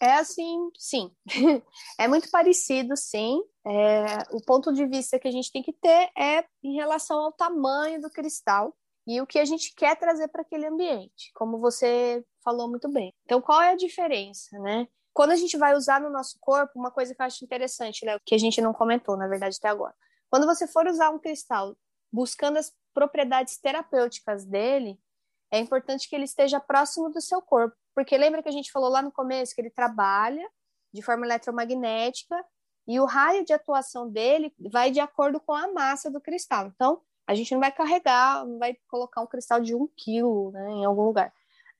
[0.00, 1.10] É assim, sim.
[1.98, 3.40] é muito parecido, sim.
[3.66, 7.32] É, o ponto de vista que a gente tem que ter é em relação ao
[7.32, 8.74] tamanho do cristal
[9.08, 13.14] e o que a gente quer trazer para aquele ambiente, como você falou muito bem.
[13.24, 14.86] Então, qual é a diferença, né?
[15.14, 18.20] Quando a gente vai usar no nosso corpo, uma coisa que eu acho interessante, Léo,
[18.22, 19.94] que a gente não comentou, na verdade, até agora.
[20.28, 21.74] Quando você for usar um cristal
[22.12, 25.00] buscando as propriedades terapêuticas dele,
[25.50, 28.90] é importante que ele esteja próximo do seu corpo, porque lembra que a gente falou
[28.90, 30.46] lá no começo que ele trabalha
[30.92, 32.44] de forma eletromagnética
[32.86, 36.66] e o raio de atuação dele vai de acordo com a massa do cristal.
[36.66, 40.70] Então, a gente não vai carregar, não vai colocar um cristal de um quilo né,
[40.70, 41.30] em algum lugar.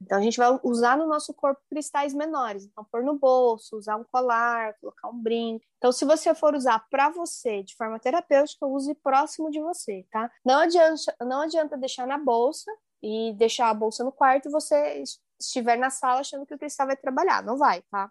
[0.00, 2.64] Então, a gente vai usar no nosso corpo cristais menores.
[2.64, 5.64] Então, pôr no bolso, usar um colar, colocar um brinco.
[5.78, 10.30] Então, se você for usar para você de forma terapêutica, use próximo de você, tá?
[10.44, 12.70] Não adianta, não adianta deixar na bolsa
[13.02, 15.02] e deixar a bolsa no quarto e você
[15.40, 17.42] estiver na sala achando que o cristal vai trabalhar.
[17.42, 18.10] Não vai, tá?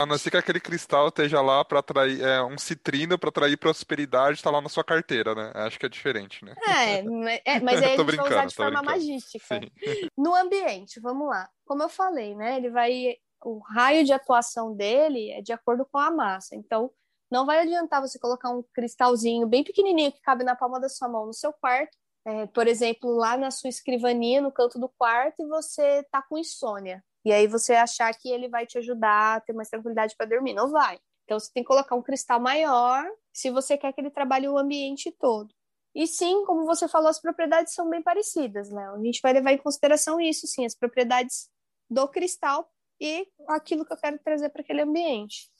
[0.00, 3.56] A não ser que aquele cristal esteja lá para atrair é, um citrino para atrair
[3.56, 5.50] prosperidade, está lá na sua carteira, né?
[5.54, 6.54] Acho que é diferente, né?
[6.68, 6.98] É,
[7.56, 9.60] é mas aí a gente vai usar de forma magística.
[9.60, 9.70] Sim.
[10.16, 11.48] No ambiente, vamos lá.
[11.64, 12.56] Como eu falei, né?
[12.56, 13.16] Ele vai.
[13.44, 16.56] O raio de atuação dele é de acordo com a massa.
[16.56, 16.90] Então,
[17.30, 21.08] não vai adiantar você colocar um cristalzinho bem pequenininho que cabe na palma da sua
[21.08, 21.96] mão no seu quarto
[22.28, 26.36] é, por exemplo, lá na sua escrivaninha, no canto do quarto, e você tá com
[26.36, 27.02] insônia.
[27.24, 30.54] E aí você achar que ele vai te ajudar a ter mais tranquilidade para dormir.
[30.54, 30.98] Não vai.
[31.24, 34.56] Então você tem que colocar um cristal maior se você quer que ele trabalhe o
[34.56, 35.54] ambiente todo.
[35.94, 38.94] E sim, como você falou, as propriedades são bem parecidas, Léo.
[38.94, 41.50] A gente vai levar em consideração isso, sim, as propriedades
[41.90, 45.50] do cristal e aquilo que eu quero trazer para aquele ambiente.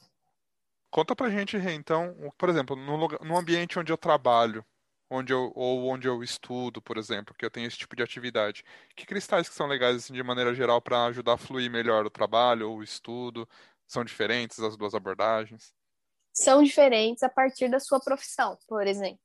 [0.90, 4.64] Conta pra gente, Rê, então, por exemplo, no, lugar, no ambiente onde eu trabalho,
[5.10, 8.64] onde eu, ou onde eu estudo, por exemplo, que eu tenho esse tipo de atividade.
[8.94, 12.10] Que cristais que são legais, assim, de maneira geral, para ajudar a fluir melhor o
[12.10, 13.48] trabalho ou o estudo?
[13.86, 15.72] São diferentes as duas abordagens?
[16.32, 19.20] São diferentes a partir da sua profissão, por exemplo.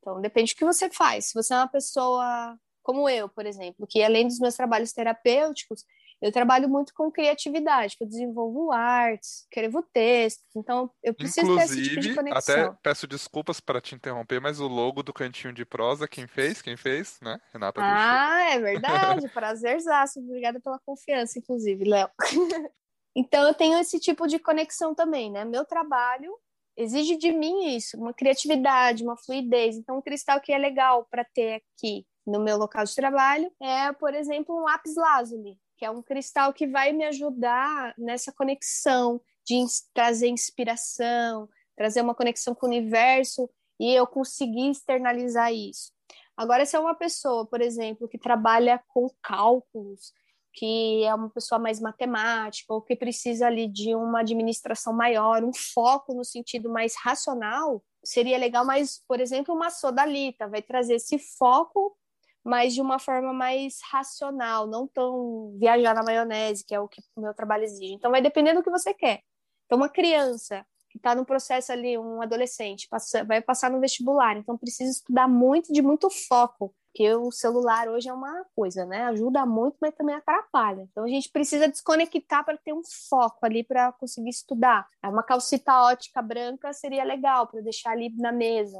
[0.00, 1.26] Então, depende do que você faz.
[1.26, 5.84] Se você é uma pessoa como eu, por exemplo, que além dos meus trabalhos terapêuticos,
[6.22, 11.74] eu trabalho muito com criatividade, que eu desenvolvo artes, escrevo textos, então eu preciso Inclusive,
[11.74, 12.54] ter esse tipo de conexão.
[12.54, 16.62] até peço desculpas para te interromper, mas o logo do Cantinho de Prosa, quem fez?
[16.62, 17.40] Quem fez, né?
[17.52, 22.08] Renata Ah, é verdade, prazerzaço, obrigada pela confiança, inclusive, Léo.
[23.16, 25.44] então eu tenho esse tipo de conexão também, né?
[25.44, 26.32] Meu trabalho
[26.76, 29.76] exige de mim isso, uma criatividade, uma fluidez.
[29.76, 33.92] Então, um cristal que é legal para ter aqui no meu local de trabalho é,
[33.92, 39.20] por exemplo, um lápis lazuli que é um cristal que vai me ajudar nessa conexão
[39.44, 45.90] de trazer inspiração, trazer uma conexão com o universo e eu conseguir externalizar isso.
[46.36, 50.12] Agora, se é uma pessoa, por exemplo, que trabalha com cálculos,
[50.54, 55.52] que é uma pessoa mais matemática ou que precisa ali de uma administração maior, um
[55.52, 61.18] foco no sentido mais racional, seria legal mais, por exemplo, uma sodalita, vai trazer esse
[61.18, 61.96] foco
[62.44, 67.00] mas de uma forma mais racional, não tão viajar na maionese, que é o que
[67.16, 67.94] o meu trabalho exige.
[67.94, 69.20] Então, vai depender do que você quer.
[69.66, 74.36] Então, uma criança que está no processo ali, um adolescente, passa, vai passar no vestibular,
[74.36, 79.04] então precisa estudar muito, de muito foco, porque o celular hoje é uma coisa, né?
[79.04, 80.82] Ajuda muito, mas também atrapalha.
[80.82, 84.86] Então a gente precisa desconectar para ter um foco ali para conseguir estudar.
[85.02, 88.78] É uma calcita ótica branca seria legal para deixar ali na mesa.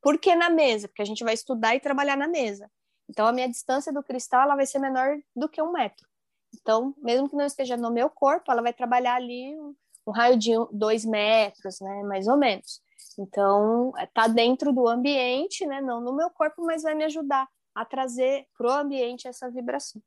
[0.00, 0.86] Por que na mesa?
[0.86, 2.70] Porque a gente vai estudar e trabalhar na mesa.
[3.10, 6.06] Então, a minha distância do cristal ela vai ser menor do que um metro.
[6.54, 9.74] Então, mesmo que não esteja no meu corpo, ela vai trabalhar ali um,
[10.06, 12.80] um raio de dois metros, né, mais ou menos.
[13.18, 17.84] Então, está dentro do ambiente, né, não no meu corpo, mas vai me ajudar a
[17.84, 20.00] trazer para o ambiente essa vibração.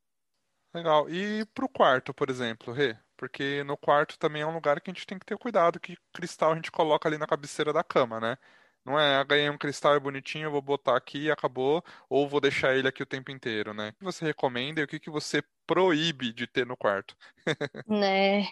[0.74, 1.10] Legal.
[1.10, 2.98] E para o quarto, por exemplo, Rê?
[3.18, 5.98] Porque no quarto também é um lugar que a gente tem que ter cuidado, que
[6.14, 8.38] cristal a gente coloca ali na cabeceira da cama, né?
[8.86, 12.76] Não é, ah, ganhei um cristal bonitinho, vou botar aqui e acabou, ou vou deixar
[12.76, 13.90] ele aqui o tempo inteiro, né?
[13.90, 17.16] O que você recomenda e o que que você proíbe de ter no quarto?
[17.88, 18.48] Né?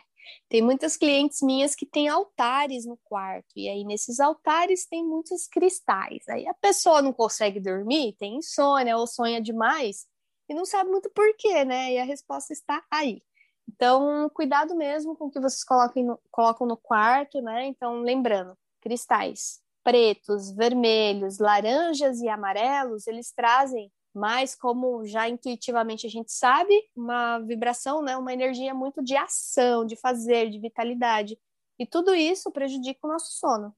[0.48, 5.48] Tem muitas clientes minhas que têm altares no quarto, e aí nesses altares tem muitos
[5.48, 6.28] cristais.
[6.30, 10.08] Aí a pessoa não consegue dormir, tem insônia ou sonha demais
[10.48, 11.94] e não sabe muito porquê, né?
[11.94, 13.22] E a resposta está aí.
[13.68, 17.66] Então, cuidado mesmo com o que vocês colocam no, colocam no quarto, né?
[17.66, 26.10] Então, lembrando, cristais pretos, vermelhos, laranjas e amarelos, eles trazem mais como já intuitivamente a
[26.10, 31.40] gente sabe, uma vibração, né, uma energia muito de ação, de fazer, de vitalidade.
[31.80, 33.74] E tudo isso prejudica o nosso sono.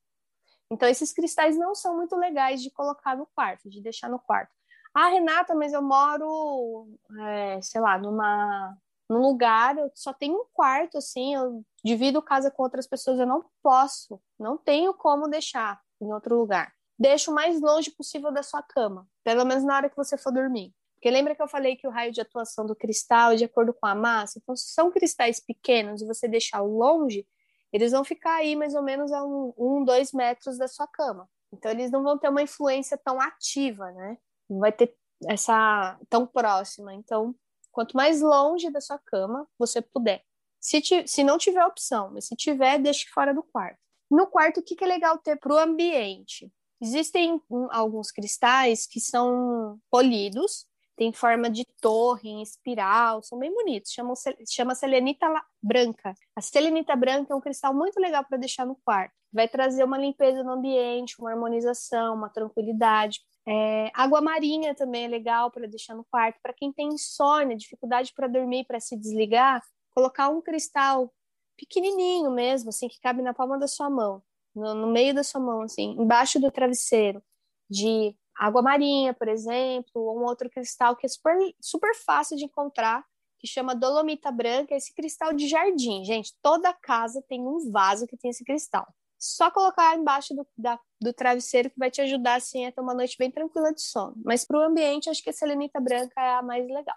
[0.72, 4.52] Então esses cristais não são muito legais de colocar no quarto, de deixar no quarto.
[4.94, 6.88] Ah, Renata, mas eu moro,
[7.20, 8.76] é, sei lá, numa
[9.10, 13.28] num lugar, eu só tenho um quarto, assim, eu divido casa com outras pessoas, eu
[13.28, 16.74] não posso, não tenho como deixar em outro lugar.
[16.98, 20.32] Deixa o mais longe possível da sua cama, pelo menos na hora que você for
[20.32, 20.74] dormir.
[20.96, 23.74] Porque lembra que eu falei que o raio de atuação do cristal é de acordo
[23.74, 24.40] com a massa?
[24.42, 27.28] Então, se são cristais pequenos e você deixar longe,
[27.74, 31.30] eles vão ficar aí mais ou menos a um, um, dois metros da sua cama.
[31.52, 34.18] Então, eles não vão ter uma influência tão ativa, né?
[34.50, 34.96] Não vai ter
[35.28, 36.94] essa tão próxima.
[36.94, 37.36] Então,
[37.70, 40.24] quanto mais longe da sua cama você puder.
[40.58, 43.83] Se, se não tiver opção, mas se tiver, deixe fora do quarto.
[44.14, 46.54] No quarto, o que, que é legal ter para o ambiente?
[46.80, 53.52] Existem um, alguns cristais que são polidos, tem forma de torre, em espiral, são bem
[53.52, 54.14] bonitos, chamam,
[54.48, 55.26] chama selenita
[55.60, 56.14] branca.
[56.36, 59.16] A selenita branca é um cristal muito legal para deixar no quarto.
[59.32, 63.20] Vai trazer uma limpeza no ambiente, uma harmonização, uma tranquilidade.
[63.48, 66.38] É, água marinha também é legal para deixar no quarto.
[66.40, 69.60] Para quem tem insônia, dificuldade para dormir, para se desligar,
[69.96, 71.12] colocar um cristal
[71.58, 74.22] pequenininho mesmo, assim, que cabe na palma da sua mão,
[74.56, 77.22] no, no meio da sua mão, assim, embaixo do travesseiro,
[77.70, 82.46] de água marinha, por exemplo, ou um outro cristal que é super, super fácil de
[82.46, 83.04] encontrar,
[83.40, 86.04] que chama dolomita branca, esse cristal de jardim.
[86.04, 88.88] Gente, toda casa tem um vaso que tem esse cristal.
[89.20, 92.94] Só colocar embaixo do, da, do travesseiro que vai te ajudar assim, a ter uma
[92.94, 94.16] noite bem tranquila de sono.
[94.24, 96.96] Mas para o ambiente, acho que a selenita branca é a mais legal.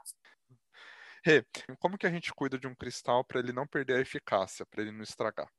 [1.26, 1.44] Rê,
[1.80, 4.80] como que a gente cuida de um cristal para ele não perder a eficácia, para
[4.80, 5.50] ele não estragar?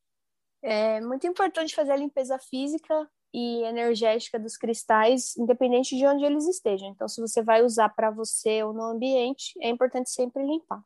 [0.64, 6.48] É muito importante fazer a limpeza física e energética dos cristais, independente de onde eles
[6.48, 6.88] estejam.
[6.88, 10.82] Então, se você vai usar para você ou no ambiente, é importante sempre limpar.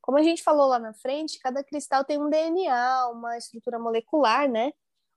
[0.00, 4.50] Como a gente falou lá na frente, cada cristal tem um DNA, uma estrutura molecular,
[4.50, 4.72] né?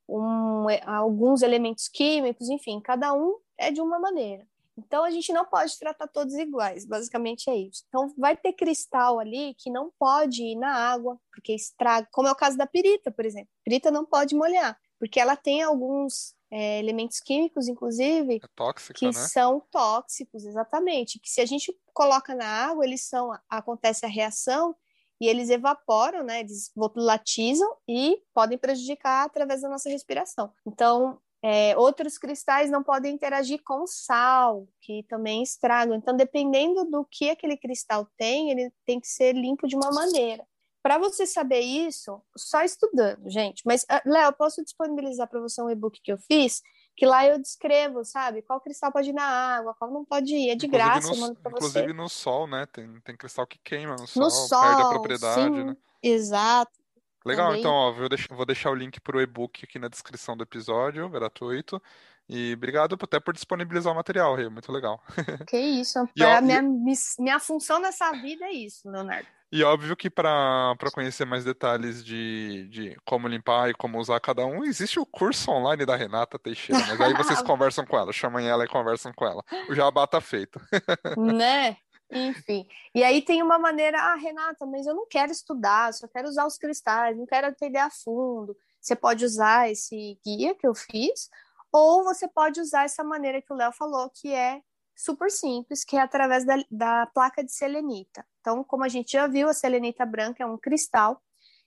[0.08, 4.48] Um, alguns elementos químicos, enfim, cada um é de uma maneira.
[4.78, 7.84] Então a gente não pode tratar todos iguais, basicamente é isso.
[7.88, 12.32] Então vai ter cristal ali que não pode ir na água, porque estraga, como é
[12.32, 13.50] o caso da pirita, por exemplo.
[13.64, 19.06] Pirita não pode molhar, porque ela tem alguns é, elementos químicos, inclusive, é tóxica, que
[19.06, 19.12] né?
[19.12, 21.20] são tóxicos, exatamente.
[21.20, 24.76] Que se a gente coloca na água, eles são, acontece a reação
[25.20, 26.42] e eles evaporam, né?
[26.42, 30.54] Eles volatilizam e podem prejudicar através da nossa respiração.
[30.66, 35.96] Então, é, outros cristais não podem interagir com sal, que também estragam.
[35.96, 40.46] Então, dependendo do que aquele cristal tem, ele tem que ser limpo de uma maneira.
[40.82, 43.62] Para você saber isso, só estudando, gente.
[43.66, 46.62] Mas, uh, Léo, posso disponibilizar para você um e-book que eu fiz,
[46.96, 48.42] que lá eu descrevo, sabe?
[48.42, 50.50] Qual cristal pode ir na água, qual não pode ir.
[50.50, 51.58] É de inclusive graça, no, eu mando para você.
[51.58, 52.66] Inclusive no sol, né?
[52.66, 55.78] Tem, tem cristal que queima no sol, no sol perde a propriedade, sim, né?
[56.02, 56.77] Exato.
[57.28, 57.60] Legal, Também.
[57.60, 60.44] então, ó, vou deixar, vou deixar o link para o e-book aqui na descrição do
[60.44, 61.82] episódio, gratuito.
[62.30, 65.02] E obrigado até por disponibilizar o material, Rê, muito legal.
[65.48, 66.08] Que isso.
[66.16, 66.62] E, ó, minha,
[67.20, 69.28] minha função nessa vida é isso, Leonardo.
[69.50, 74.20] E óbvio que para para conhecer mais detalhes de, de como limpar e como usar
[74.20, 78.12] cada um, existe o curso online da Renata Teixeira, mas aí vocês conversam com ela,
[78.12, 79.42] chamam ela e conversam com ela.
[79.70, 80.60] O jabá tá feito.
[81.18, 81.78] Né?
[82.10, 82.68] Enfim.
[82.96, 86.46] E aí tem uma maneira, ah, Renata, mas eu não quero estudar, só quero usar
[86.46, 88.56] os cristais, não quero entender a fundo.
[88.80, 91.30] Você pode usar esse guia que eu fiz,
[91.72, 94.62] ou você pode usar essa maneira que o Léo falou, que é
[94.96, 98.26] super simples, que é através da, da placa de selenita.
[98.40, 101.22] Então, como a gente já viu, a selenita branca é um cristal.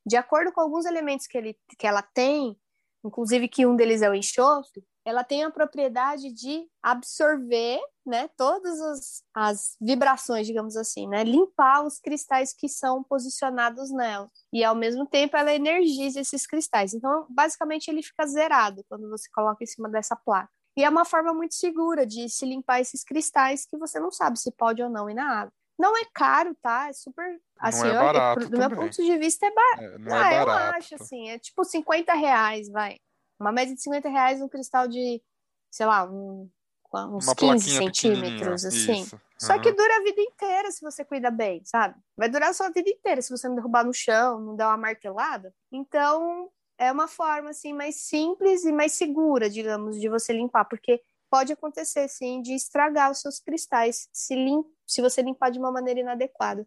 [0.04, 2.58] De acordo com alguns elementos que, ele, que ela tem,
[3.04, 8.80] inclusive que um deles é o enxofre, ela tem a propriedade de absorver, né, todas
[8.80, 14.28] as, as vibrações, digamos assim, né, limpar os cristais que são posicionados nela.
[14.52, 16.94] E ao mesmo tempo ela energiza esses cristais.
[16.94, 20.50] Então, basicamente ele fica zerado quando você coloca em cima dessa placa.
[20.76, 24.38] E é uma forma muito segura de se limpar esses cristais que você não sabe
[24.38, 25.52] se pode ou não ir na água.
[25.78, 26.88] Não é caro, tá?
[26.88, 27.40] É super.
[27.58, 29.82] Assim, não é barato eu, do meu ponto de vista, é, barato.
[29.82, 30.64] É, não é ah, é barato.
[30.64, 31.30] eu acho, assim.
[31.30, 32.98] É tipo 50 reais, vai.
[33.40, 35.22] Uma média de 50 reais um cristal de,
[35.70, 36.48] sei lá, um,
[36.92, 39.02] uns uma 15 centímetros, assim.
[39.02, 39.20] Isso.
[39.38, 41.98] Só que dura a vida inteira se você cuida bem, sabe?
[42.14, 44.76] Vai durar a sua vida inteira se você não derrubar no chão, não der uma
[44.76, 45.54] martelada.
[45.72, 51.00] Então, é uma forma assim mais simples e mais segura, digamos, de você limpar, porque
[51.30, 55.72] pode acontecer sim de estragar os seus cristais se, lim se você limpar de uma
[55.72, 56.66] maneira inadequada.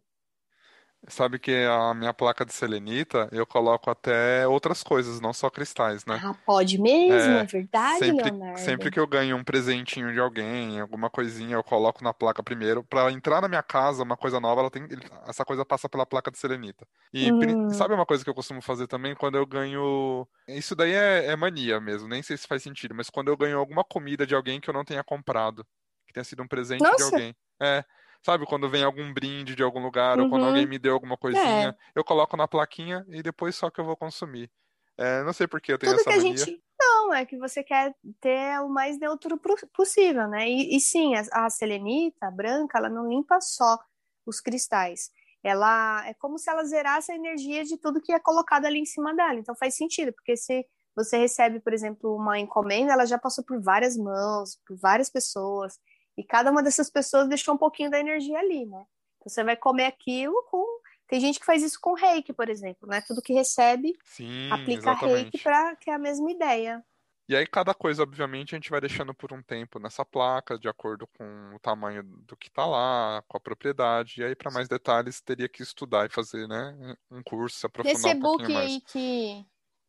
[1.07, 6.05] Sabe que a minha placa de selenita, eu coloco até outras coisas, não só cristais,
[6.05, 6.21] né?
[6.23, 8.59] Ah, pode mesmo, é, é verdade, sempre, Leonardo.
[8.59, 12.83] Sempre que eu ganho um presentinho de alguém, alguma coisinha, eu coloco na placa primeiro.
[12.85, 14.87] Para entrar na minha casa, uma coisa nova, ela tem,
[15.27, 16.87] essa coisa passa pela placa de selenita.
[17.13, 17.69] E hum.
[17.71, 19.13] sabe uma coisa que eu costumo fazer também?
[19.13, 20.25] Quando eu ganho.
[20.47, 23.57] Isso daí é, é mania mesmo, nem sei se faz sentido, mas quando eu ganho
[23.57, 25.65] alguma comida de alguém que eu não tenha comprado,
[26.07, 26.95] que tenha sido um presente Nossa.
[26.95, 27.35] de alguém.
[27.61, 27.83] É.
[28.25, 30.23] Sabe, quando vem algum brinde de algum lugar, uhum.
[30.23, 30.69] ou quando alguém uhum.
[30.69, 31.75] me deu alguma coisinha, é.
[31.93, 34.49] eu coloco na plaquinha e depois só que eu vou consumir.
[34.97, 36.37] É, não sei por que eu tenho Tudo essa que mania.
[36.37, 36.63] gente.
[36.79, 39.39] Não, é que você quer ter o mais neutro
[39.73, 40.47] possível, né?
[40.47, 43.77] E, e sim, a, a selenita a branca, ela não limpa só
[44.25, 45.09] os cristais.
[45.43, 48.85] Ela é como se ela zerasse a energia de tudo que é colocado ali em
[48.85, 49.35] cima dela.
[49.35, 50.65] Então faz sentido, porque se
[50.95, 55.77] você recebe, por exemplo, uma encomenda, ela já passou por várias mãos, por várias pessoas.
[56.17, 58.85] E cada uma dessas pessoas deixou um pouquinho da energia ali, né?
[59.17, 60.63] Então, você vai comer aquilo com.
[61.07, 63.01] Tem gente que faz isso com reiki, por exemplo, né?
[63.01, 65.23] Tudo que recebe, Sim, aplica exatamente.
[65.23, 66.83] reiki para que é a mesma ideia.
[67.27, 70.67] E aí, cada coisa, obviamente, a gente vai deixando por um tempo nessa placa, de
[70.67, 74.19] acordo com o tamanho do que está lá, com a propriedade.
[74.19, 76.95] E aí, para mais detalhes, teria que estudar e fazer, né?
[77.09, 78.71] Um curso, se aprofundar Nesse um pouquinho mais.
[78.71, 79.45] aí que,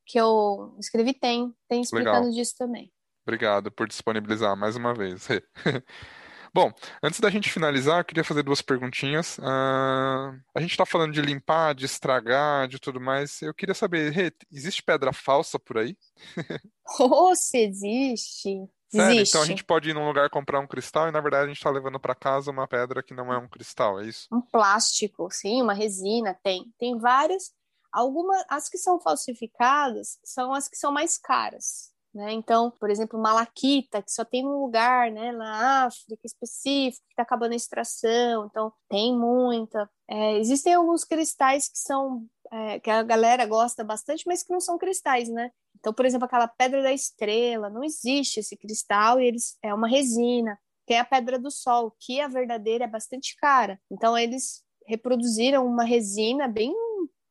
[0.07, 2.31] que eu escrevi tem, tem explicando Legal.
[2.31, 2.93] disso também.
[3.27, 5.27] Obrigado por disponibilizar mais uma vez.
[6.55, 6.73] Bom,
[7.03, 9.39] antes da gente finalizar, eu queria fazer duas perguntinhas.
[9.39, 13.43] Uh, a gente está falando de limpar, de estragar, de tudo mais.
[13.43, 15.97] Eu queria saber, Rê, existe pedra falsa por aí?
[17.01, 18.69] Oh, se existe.
[18.91, 19.15] Sério?
[19.15, 19.31] Existe.
[19.31, 21.57] Então a gente pode ir num lugar comprar um cristal e na verdade a gente
[21.57, 24.29] está levando para casa uma pedra que não é um cristal, é isso?
[24.31, 26.67] Um plástico, sim, uma resina, tem.
[26.79, 27.53] Tem várias.
[27.91, 31.94] Algumas, as que são falsificadas são as que são mais caras.
[32.15, 32.33] Né?
[32.33, 37.23] Então, por exemplo, malaquita, que só tem um lugar né, na África específico, que está
[37.23, 39.91] acabando a extração, então tem muita.
[40.09, 44.61] É, existem alguns cristais que são é, que a galera gosta bastante, mas que não
[44.61, 45.51] são cristais, né?
[45.77, 49.89] Então, por exemplo, aquela pedra da estrela, não existe esse cristal e eles é uma
[49.89, 50.57] resina.
[50.87, 53.81] Tem a pedra do sol, que a verdadeira é bastante cara.
[53.91, 56.73] Então, eles reproduziram uma resina bem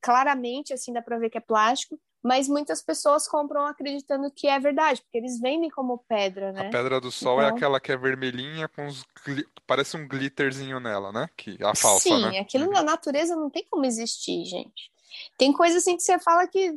[0.01, 4.57] claramente, assim, dá para ver que é plástico, mas muitas pessoas compram acreditando que é
[4.57, 6.67] verdade, porque eles vendem como pedra, né?
[6.67, 7.55] A pedra do sol é então...
[7.55, 9.45] é aquela que é vermelhinha com os gli...
[9.67, 11.29] parece um glitterzinho nela, né?
[11.35, 12.39] Que a falsa, Sim, né?
[12.39, 12.71] aquilo uhum.
[12.71, 14.89] na natureza não tem como existir, gente.
[15.37, 16.73] Tem coisa assim que você fala que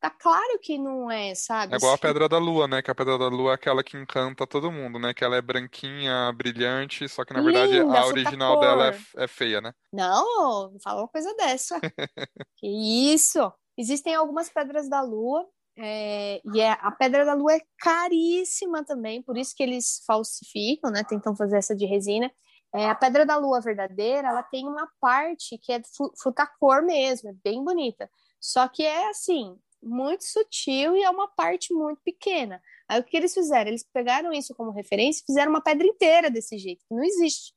[0.00, 1.74] tá claro que não é, sabe?
[1.74, 2.82] É igual a pedra da lua, né?
[2.82, 5.12] Que a pedra da lua é aquela que encanta todo mundo, né?
[5.12, 8.60] Que ela é branquinha, brilhante, só que na verdade Linda, a original cor.
[8.60, 9.72] dela é, é, feia, né?
[9.92, 11.80] Não, não fala uma coisa dessa.
[12.56, 12.66] que
[13.12, 13.52] isso!
[13.80, 19.22] Existem algumas pedras da lua, é, e é, a pedra da lua é caríssima também,
[19.22, 21.02] por isso que eles falsificam, né?
[21.02, 22.30] Tentam fazer essa de resina.
[22.74, 25.80] É, a pedra da lua verdadeira, ela tem uma parte que é
[26.20, 28.10] frutacor mesmo, é bem bonita.
[28.38, 32.60] Só que é assim, muito sutil e é uma parte muito pequena.
[32.86, 33.70] Aí o que eles fizeram?
[33.70, 37.54] Eles pegaram isso como referência e fizeram uma pedra inteira desse jeito, que não existe.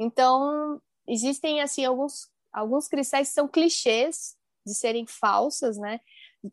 [0.00, 4.34] Então, existem assim alguns alguns cristais são clichês
[4.66, 6.00] de serem falsas, né?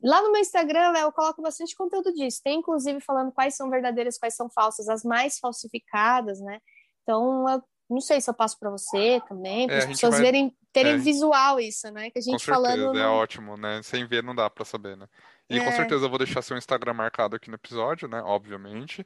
[0.04, 2.42] Lá no meu Instagram, eu coloco bastante conteúdo disso.
[2.44, 6.60] Tem, inclusive, falando quais são verdadeiras, quais são falsas, as mais falsificadas, né?
[7.02, 10.24] Então, eu não sei se eu passo para você também, para é, as pessoas vai,
[10.24, 10.98] verem terem é.
[10.98, 12.10] visual isso, né?
[12.10, 12.98] Que a gente com certeza, falando.
[12.98, 13.82] É ótimo, né?
[13.84, 15.08] Sem ver não dá para saber, né?
[15.50, 15.64] E é.
[15.64, 18.22] com certeza eu vou deixar seu Instagram marcado aqui no episódio, né?
[18.24, 19.06] Obviamente.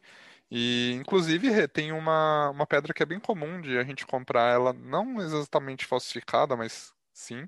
[0.49, 4.71] E, inclusive, tem uma, uma pedra que é bem comum de a gente comprar ela,
[4.71, 7.47] não exatamente falsificada, mas sim,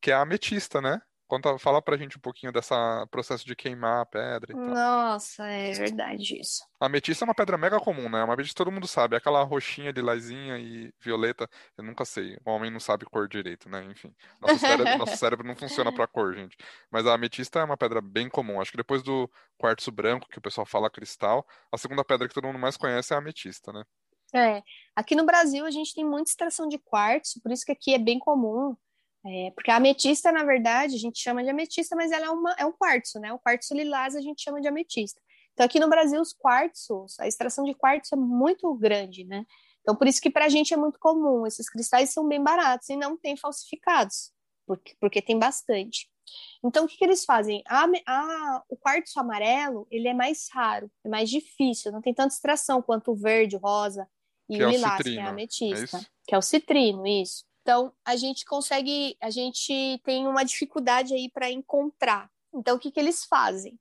[0.00, 1.00] que é a ametista, né?
[1.30, 2.74] Conta, fala pra gente um pouquinho desse
[3.08, 4.64] processo de queimar a pedra e tal.
[4.64, 6.64] Nossa, é verdade isso.
[6.80, 8.24] A ametista é uma pedra mega comum, né?
[8.24, 9.14] Uma ametista todo mundo sabe.
[9.14, 11.48] É aquela roxinha, lilazinha e violeta.
[11.78, 12.36] Eu nunca sei.
[12.44, 13.84] O homem não sabe cor direito, né?
[13.84, 14.12] Enfim.
[14.40, 16.56] Nosso cérebro, nosso cérebro não funciona pra cor, gente.
[16.90, 18.60] Mas a ametista é uma pedra bem comum.
[18.60, 22.34] Acho que depois do quartzo branco, que o pessoal fala cristal, a segunda pedra que
[22.34, 23.84] todo mundo mais conhece é a ametista, né?
[24.34, 24.64] É.
[24.96, 27.98] Aqui no Brasil a gente tem muita extração de quartzo, por isso que aqui é
[27.98, 28.76] bem comum
[29.24, 32.52] é, porque a ametista, na verdade, a gente chama de ametista, mas ela é, uma,
[32.58, 33.32] é um quartzo, né?
[33.32, 35.20] O quartzo lilás a gente chama de ametista.
[35.52, 39.44] Então, aqui no Brasil, os quartzos, a extração de quartzo é muito grande, né?
[39.82, 41.46] Então, por isso que para a gente é muito comum.
[41.46, 44.32] Esses cristais são bem baratos e não tem falsificados,
[44.66, 46.08] porque, porque tem bastante.
[46.64, 47.62] Então, o que, que eles fazem?
[47.66, 52.32] A, a, o quartzo amarelo, ele é mais raro, é mais difícil, não tem tanta
[52.32, 54.08] extração quanto o verde, o rosa
[54.48, 57.06] e que o é lilás, o que é a ametista, é que é o citrino,
[57.06, 57.44] isso.
[57.70, 62.28] Então, a gente consegue, a gente tem uma dificuldade aí para encontrar.
[62.52, 63.78] Então, o que, que eles fazem?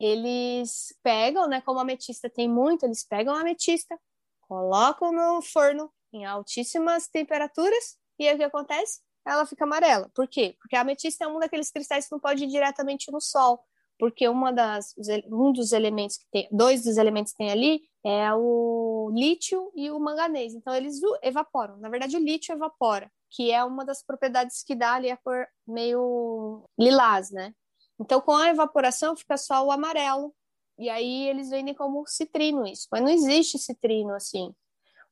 [0.00, 1.60] Eles pegam, né?
[1.60, 3.96] Como a ametista tem muito, eles pegam a ametista,
[4.40, 9.00] colocam no forno em altíssimas temperaturas e aí o que acontece?
[9.24, 10.10] Ela fica amarela.
[10.12, 10.56] Por quê?
[10.58, 13.62] Porque a ametista é um daqueles cristais que não pode ir diretamente no sol,
[13.96, 14.92] porque uma das,
[15.30, 19.88] um dos elementos que tem, dois dos elementos que tem ali é o lítio e
[19.88, 20.52] o manganês.
[20.52, 21.76] Então eles evaporam.
[21.76, 25.46] Na verdade, o lítio evapora, que é uma das propriedades que dá ali a cor
[25.66, 27.54] meio lilás, né?
[27.98, 30.34] Então com a evaporação fica só o amarelo.
[30.78, 34.54] E aí eles vendem como citrino isso, mas não existe citrino assim.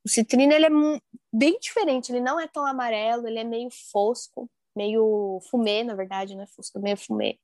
[0.05, 0.71] O citrino ele é
[1.33, 6.37] bem diferente, ele não é tão amarelo, ele é meio fosco meio fumê, na verdade,
[6.37, 7.37] não é fusca, meio fumê.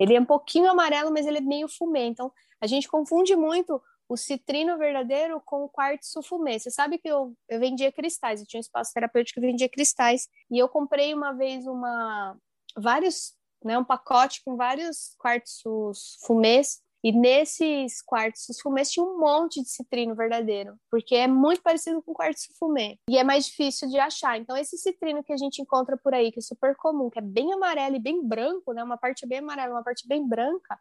[0.00, 2.06] Ele é um pouquinho amarelo, mas ele é meio fumê.
[2.06, 6.58] Então, a gente confunde muito o citrino verdadeiro com o quartzo fumê.
[6.58, 10.28] Você sabe que eu, eu vendia cristais, eu tinha um espaço terapêutico que vendia cristais,
[10.50, 12.36] e eu comprei uma vez uma
[12.76, 13.34] vários,
[13.64, 19.68] né, um pacote com vários quartzos fumês e nesses quartzos fumês tinha um monte de
[19.68, 22.98] citrino verdadeiro, porque é muito parecido com quartzo fumê.
[23.08, 24.36] E é mais difícil de achar.
[24.36, 27.22] Então, esse citrino que a gente encontra por aí, que é super comum, que é
[27.22, 28.82] bem amarelo e bem branco, né?
[28.82, 30.78] Uma parte bem amarela, uma parte bem branca,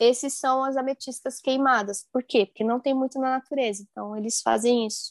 [0.00, 2.06] esses são as ametistas queimadas.
[2.12, 2.46] Por quê?
[2.46, 3.84] Porque não tem muito na natureza.
[3.90, 5.08] Então, eles fazem isso.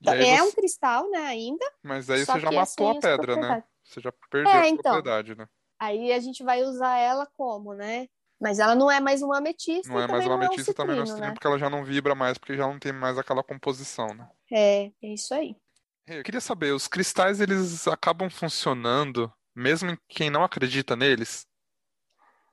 [0.00, 0.42] Então, é você...
[0.42, 1.64] um cristal, né, ainda.
[1.82, 3.64] Mas aí você já matou a pedra, né?
[3.84, 5.46] Você já perdeu é, a então, propriedade, né?
[5.78, 8.06] Aí a gente vai usar ela como, né?
[8.40, 9.92] Mas ela não é mais uma ametista.
[9.92, 11.32] Não é mais uma ametista, é um também não é citrino, né?
[11.32, 14.26] porque ela já não vibra mais, porque já não tem mais aquela composição, né?
[14.50, 15.56] É, é isso aí.
[16.06, 21.46] Eu queria saber, os cristais, eles acabam funcionando mesmo em quem não acredita neles?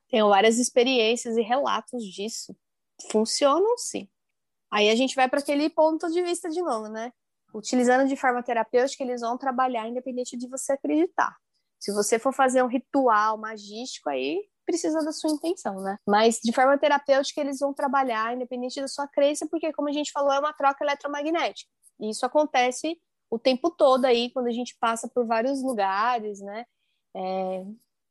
[0.09, 2.55] Tenho várias experiências e relatos disso.
[3.11, 4.07] Funcionam sim.
[4.71, 7.11] Aí a gente vai para aquele ponto de vista de novo, né?
[7.53, 11.35] Utilizando de forma terapêutica, eles vão trabalhar independente de você acreditar.
[11.79, 15.97] Se você for fazer um ritual magístico aí, precisa da sua intenção, né?
[16.05, 20.11] Mas de forma terapêutica eles vão trabalhar independente da sua crença, porque como a gente
[20.11, 21.69] falou, é uma troca eletromagnética.
[21.99, 22.99] E isso acontece
[23.29, 26.65] o tempo todo aí quando a gente passa por vários lugares, né?
[27.15, 27.63] É...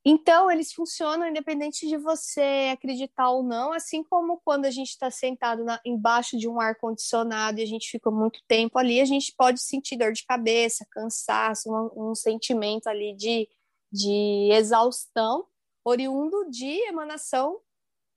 [0.09, 5.11] Então, eles funcionam independente de você acreditar ou não, assim como quando a gente está
[5.11, 9.35] sentado na, embaixo de um ar-condicionado e a gente fica muito tempo ali, a gente
[9.37, 13.49] pode sentir dor de cabeça, cansaço, um, um sentimento ali de,
[13.91, 15.45] de exaustão,
[15.85, 17.59] oriundo de emanação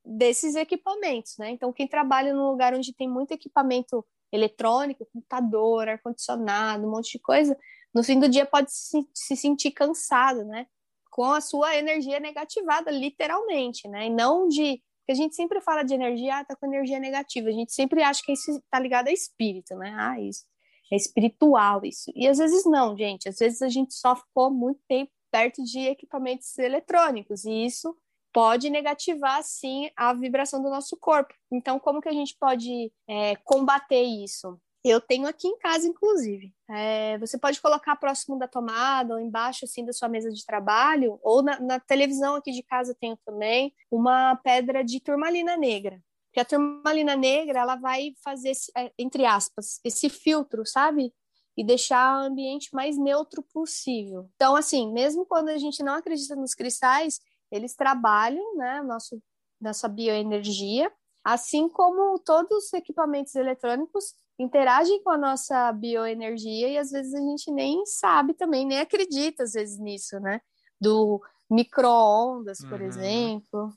[0.05, 1.49] desses equipamentos, né?
[1.49, 7.19] Então, quem trabalha num lugar onde tem muito equipamento eletrônico, computador, ar-condicionado, um monte de
[7.19, 7.57] coisa,
[7.91, 10.67] no fim do dia pode se, se sentir cansado, né?
[11.09, 14.07] Com a sua energia negativada, literalmente, né?
[14.07, 14.81] E não de.
[14.99, 17.49] Porque a gente sempre fala de energia, ah, tá com energia negativa.
[17.49, 19.95] A gente sempre acha que isso tá ligado a espírito, né?
[19.97, 20.45] Ah, isso.
[20.91, 22.11] É espiritual isso.
[22.15, 23.27] E às vezes não, gente.
[23.29, 27.95] Às vezes a gente só ficou muito tempo perto de equipamentos eletrônicos, e isso
[28.33, 31.33] pode negativar, sim, a vibração do nosso corpo.
[31.51, 34.59] Então, como que a gente pode é, combater isso?
[34.83, 36.53] Eu tenho aqui em casa, inclusive.
[36.69, 41.19] É, você pode colocar próximo da tomada, ou embaixo, assim, da sua mesa de trabalho,
[41.21, 46.01] ou na, na televisão aqui de casa eu tenho também, uma pedra de turmalina negra.
[46.27, 51.13] Porque a turmalina negra, ela vai fazer, é, entre aspas, esse filtro, sabe?
[51.59, 54.29] e deixar o ambiente mais neutro possível.
[54.35, 57.19] Então, assim, mesmo quando a gente não acredita nos cristais,
[57.51, 59.21] eles trabalham, né, nosso,
[59.59, 60.89] nossa bioenergia,
[61.21, 67.19] assim como todos os equipamentos eletrônicos interagem com a nossa bioenergia e às vezes a
[67.19, 70.39] gente nem sabe também, nem acredita às vezes nisso, né?
[70.79, 72.87] Do micro-ondas, por uhum.
[72.87, 73.73] exemplo.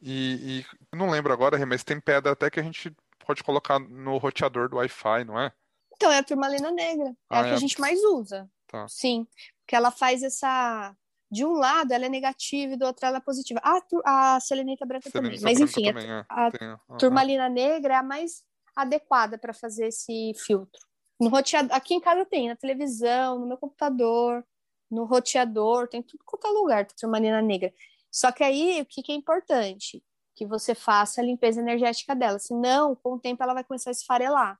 [0.00, 2.92] E, e, não lembro agora, mas tem pedra até que a gente
[3.24, 5.52] pode colocar no roteador do Wi-Fi, não é?
[5.94, 7.10] Então, é a turmalina negra.
[7.10, 7.52] É ah, a que é?
[7.52, 8.50] a gente mais usa.
[8.66, 8.88] Tá.
[8.88, 9.28] Sim.
[9.60, 10.92] Porque ela faz essa.
[11.30, 13.60] De um lado ela é negativa e do outro ela é positiva.
[13.62, 15.56] A, a selenita branca selenita também.
[15.56, 16.24] Mas enfim, também, é.
[16.28, 16.46] a,
[16.90, 18.42] a turmalina negra é a mais
[18.74, 20.80] adequada para fazer esse filtro.
[21.20, 24.44] No roteador, aqui em casa tem, na televisão, no meu computador,
[24.90, 27.72] no roteador, tem tudo quanto é lugar, turmalina negra.
[28.10, 30.02] Só que aí, o que, que é importante?
[30.34, 33.92] Que você faça a limpeza energética dela, senão, com o tempo, ela vai começar a
[33.92, 34.58] esfarelar.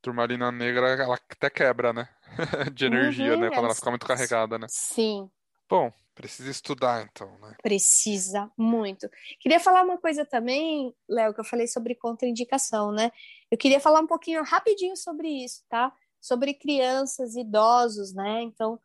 [0.00, 2.08] Turmalina negra, ela até quebra, né?
[2.72, 3.50] De energia, uhum, né?
[3.50, 4.66] Quando ela fica muito carregada, né?
[4.70, 5.30] Sim.
[5.68, 7.54] Bom, precisa estudar, então, né?
[7.62, 9.08] Precisa, muito.
[9.38, 13.12] Queria falar uma coisa também, Léo, que eu falei sobre contraindicação, né?
[13.50, 15.92] Eu queria falar um pouquinho rapidinho sobre isso, tá?
[16.20, 18.42] Sobre crianças, idosos, né?
[18.42, 18.80] Então,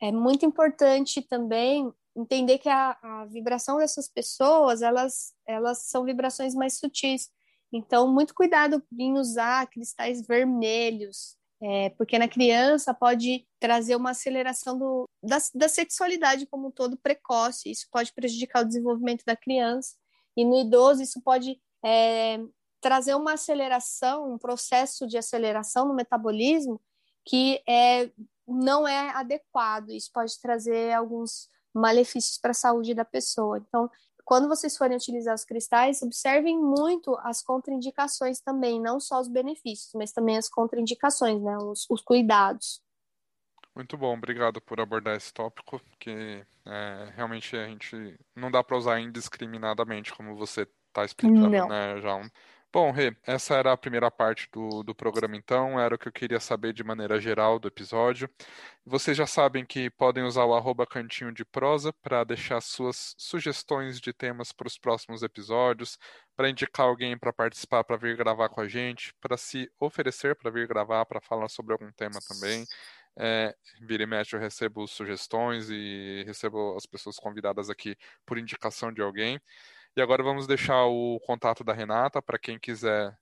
[0.00, 6.54] é muito importante também entender que a, a vibração dessas pessoas, elas, elas são vibrações
[6.54, 7.28] mais sutis.
[7.70, 14.78] Então, muito cuidado em usar cristais vermelhos, é, porque na criança pode trazer uma aceleração
[14.78, 19.96] do, da, da sexualidade como um todo precoce, isso pode prejudicar o desenvolvimento da criança,
[20.36, 22.38] e no idoso isso pode é,
[22.80, 26.80] trazer uma aceleração, um processo de aceleração no metabolismo
[27.24, 28.10] que é,
[28.48, 33.58] não é adequado, isso pode trazer alguns malefícios para a saúde da pessoa.
[33.58, 33.90] Então,
[34.30, 39.90] quando vocês forem utilizar os cristais, observem muito as contraindicações também, não só os benefícios,
[39.92, 41.56] mas também as contraindicações, né?
[41.56, 42.80] Os, os cuidados.
[43.74, 48.76] Muito bom, obrigado por abordar esse tópico, que é, realmente a gente não dá para
[48.76, 51.68] usar indiscriminadamente, como você está explicando, não.
[51.68, 52.30] né, já
[52.72, 56.12] Bom, Rê, essa era a primeira parte do, do programa, então, era o que eu
[56.12, 58.30] queria saber de maneira geral do episódio.
[58.86, 64.00] Vocês já sabem que podem usar o arroba cantinho de prosa para deixar suas sugestões
[64.00, 65.98] de temas para os próximos episódios,
[66.36, 70.48] para indicar alguém para participar, para vir gravar com a gente, para se oferecer para
[70.50, 72.64] vir gravar, para falar sobre algum tema também.
[73.18, 78.92] É, vira e mexe eu recebo sugestões e recebo as pessoas convidadas aqui por indicação
[78.92, 79.40] de alguém.
[80.00, 83.14] E agora vamos deixar o contato da Renata para quem quiser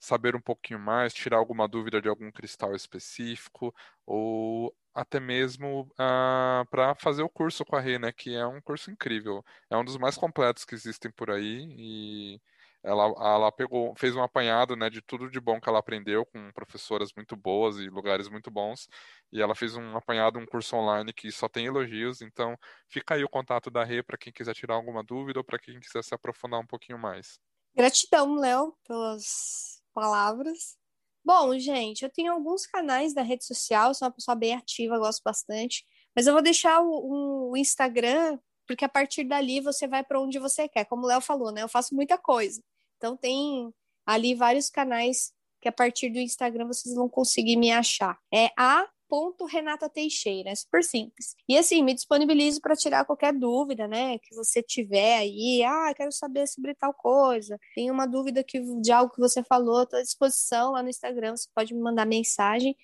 [0.00, 3.72] saber um pouquinho mais, tirar alguma dúvida de algum cristal específico,
[4.04, 8.10] ou até mesmo ah, para fazer o curso com a Rê, né?
[8.10, 9.44] Que é um curso incrível.
[9.70, 12.42] É um dos mais completos que existem por aí e
[12.86, 16.52] ela, ela pegou, fez um apanhado, né, de tudo de bom que ela aprendeu com
[16.52, 18.88] professoras muito boas e lugares muito bons.
[19.32, 22.22] E ela fez um apanhado, um curso online que só tem elogios.
[22.22, 22.56] Então,
[22.88, 25.80] fica aí o contato da Rê para quem quiser tirar alguma dúvida ou para quem
[25.80, 27.40] quiser se aprofundar um pouquinho mais.
[27.74, 30.78] Gratidão, Léo, pelas palavras.
[31.24, 35.22] Bom, gente, eu tenho alguns canais da rede social, sou uma pessoa bem ativa, gosto
[35.24, 35.84] bastante.
[36.14, 40.38] Mas eu vou deixar o, o Instagram, porque a partir dali você vai para onde
[40.38, 40.84] você quer.
[40.84, 41.62] Como o Léo falou, né?
[41.62, 42.62] Eu faço muita coisa.
[42.96, 43.72] Então tem
[44.04, 48.18] ali vários canais que a partir do Instagram vocês vão conseguir me achar.
[48.32, 51.34] É a ponto Renata Teixeira, é super simples.
[51.48, 56.12] E assim, me disponibilizo para tirar qualquer dúvida, né, que você tiver aí, ah, quero
[56.12, 60.02] saber sobre tal coisa, tem uma dúvida que, de algo que você falou, estou à
[60.02, 62.76] disposição lá no Instagram, você pode me mandar mensagem,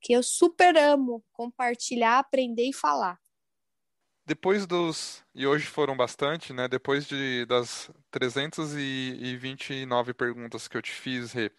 [0.00, 3.18] que eu super amo compartilhar, aprender e falar.
[4.26, 5.24] Depois dos.
[5.32, 6.66] E hoje foram bastante, né?
[6.66, 11.52] Depois de, das 329 perguntas que eu te fiz, Rê,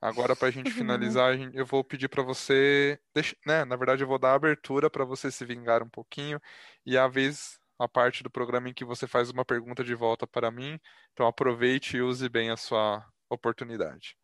[0.00, 2.96] agora para a gente finalizar, eu vou pedir para você.
[3.12, 3.64] Deixa, né?
[3.64, 6.40] Na verdade, eu vou dar a abertura para você se vingar um pouquinho.
[6.86, 10.24] E a vez, a parte do programa em que você faz uma pergunta de volta
[10.24, 10.78] para mim.
[11.12, 14.16] Então aproveite e use bem a sua oportunidade.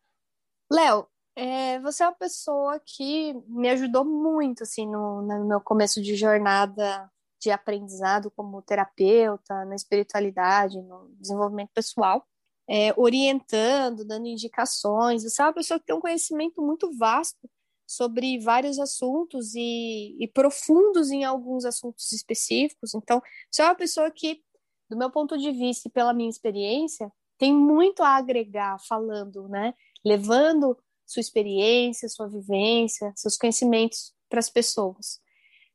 [0.71, 6.01] Léo, é, você é uma pessoa que me ajudou muito assim no, no meu começo
[6.01, 12.25] de jornada de aprendizado como terapeuta, na espiritualidade, no desenvolvimento pessoal,
[12.67, 15.23] é, orientando, dando indicações.
[15.23, 17.49] Você é uma pessoa que tem um conhecimento muito vasto
[17.87, 22.93] sobre vários assuntos e, e profundos em alguns assuntos específicos.
[22.93, 24.43] Então, você é uma pessoa que,
[24.87, 29.73] do meu ponto de vista e pela minha experiência, tem muito a agregar falando, né?
[30.05, 30.77] Levando
[31.07, 35.19] sua experiência, sua vivência, seus conhecimentos para as pessoas.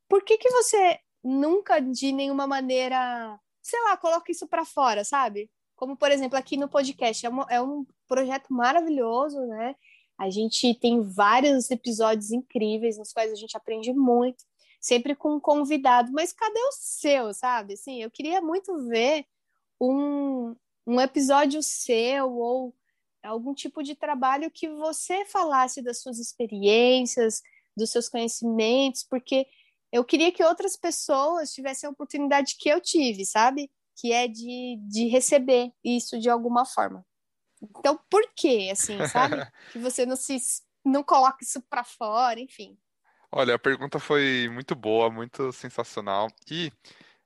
[0.09, 5.51] Por que, que você nunca de nenhuma maneira, sei lá, coloca isso para fora, sabe?
[5.75, 7.25] Como, por exemplo, aqui no podcast.
[7.25, 9.75] É, uma, é um projeto maravilhoso, né?
[10.19, 14.45] A gente tem vários episódios incríveis nos quais a gente aprende muito,
[14.81, 16.13] sempre com um convidado.
[16.13, 17.75] Mas cadê o seu, sabe?
[17.75, 19.27] Assim, eu queria muito ver
[19.81, 20.55] um,
[20.87, 22.75] um episódio seu ou
[23.23, 27.43] algum tipo de trabalho que você falasse das suas experiências,
[27.77, 29.47] dos seus conhecimentos, porque
[29.95, 33.71] eu queria que outras pessoas tivessem a oportunidade que eu tive, sabe?
[33.97, 37.07] Que é de, de receber isso de alguma forma.
[37.79, 39.37] Então, por que, assim, sabe?
[39.71, 40.37] que você não se
[40.85, 42.77] não coloca isso para fora, enfim.
[43.31, 46.27] Olha, a pergunta foi muito boa, muito sensacional.
[46.51, 46.73] E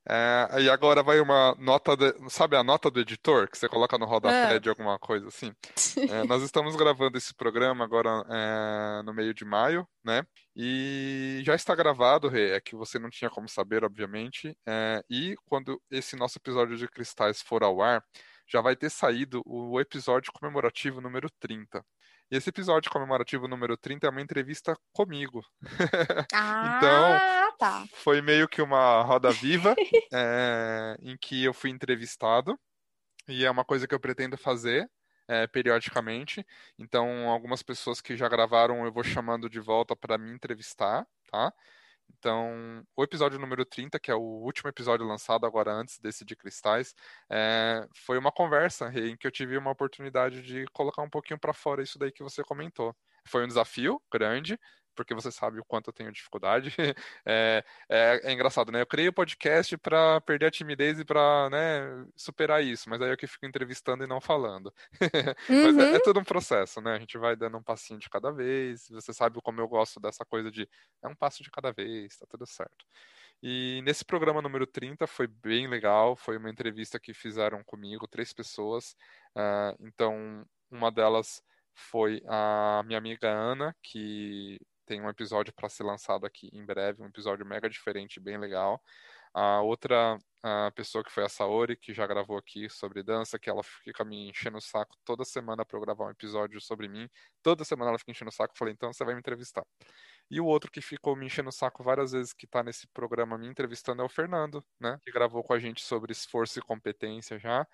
[0.09, 3.95] é, e agora vai uma nota, de, sabe a nota do editor que você coloca
[3.97, 4.59] no rodapé é.
[4.59, 5.53] de alguma coisa assim?
[6.09, 10.23] É, nós estamos gravando esse programa agora é, no meio de maio, né?
[10.55, 14.57] E já está gravado, Rê, é que você não tinha como saber, obviamente.
[14.65, 18.03] É, e quando esse nosso episódio de Cristais for ao ar,
[18.47, 21.85] já vai ter saído o episódio comemorativo número 30.
[22.31, 25.43] E esse episódio comemorativo número 30 é uma entrevista comigo.
[26.31, 27.85] Ah, então, tá.
[28.03, 29.75] foi meio que uma roda viva
[30.13, 32.57] é, em que eu fui entrevistado.
[33.27, 34.89] E é uma coisa que eu pretendo fazer
[35.27, 36.45] é, periodicamente.
[36.77, 41.53] Então, algumas pessoas que já gravaram eu vou chamando de volta para me entrevistar, tá?
[42.17, 46.35] Então, o episódio número 30, que é o último episódio lançado agora antes desse de
[46.35, 46.93] Cristais,
[47.29, 51.53] é, foi uma conversa em que eu tive uma oportunidade de colocar um pouquinho para
[51.53, 52.95] fora isso daí que você comentou.
[53.27, 54.59] Foi um desafio grande,
[54.99, 56.69] porque você sabe o quanto eu tenho dificuldade.
[57.25, 58.81] É, é, é engraçado, né?
[58.81, 63.11] Eu criei o podcast para perder a timidez e para né, superar isso, mas aí
[63.11, 64.73] eu que fico entrevistando e não falando.
[65.49, 65.63] Uhum.
[65.75, 66.01] mas é, é uhum.
[66.03, 66.95] tudo um processo, né?
[66.95, 68.87] A gente vai dando um passinho de cada vez.
[68.89, 70.67] Você sabe como eu gosto dessa coisa de
[71.03, 72.85] é um passo de cada vez, tá tudo certo.
[73.41, 78.33] E nesse programa número 30 foi bem legal, foi uma entrevista que fizeram comigo, três
[78.33, 78.95] pessoas.
[79.35, 81.41] Uh, então, uma delas
[81.73, 84.59] foi a minha amiga Ana, que
[84.89, 88.81] tem um episódio para ser lançado aqui em breve, um episódio mega diferente, bem legal.
[89.31, 93.49] A outra a pessoa que foi a Saori, que já gravou aqui sobre dança, que
[93.49, 97.07] ela fica me enchendo o saco toda semana para eu gravar um episódio sobre mim.
[97.43, 98.57] Toda semana ela fica enchendo o saco.
[98.57, 99.63] Falei, então você vai me entrevistar.
[100.31, 103.37] E o outro que ficou me enchendo o saco várias vezes que está nesse programa
[103.37, 104.97] me entrevistando é o Fernando, né?
[105.03, 107.67] Que gravou com a gente sobre esforço e competência já.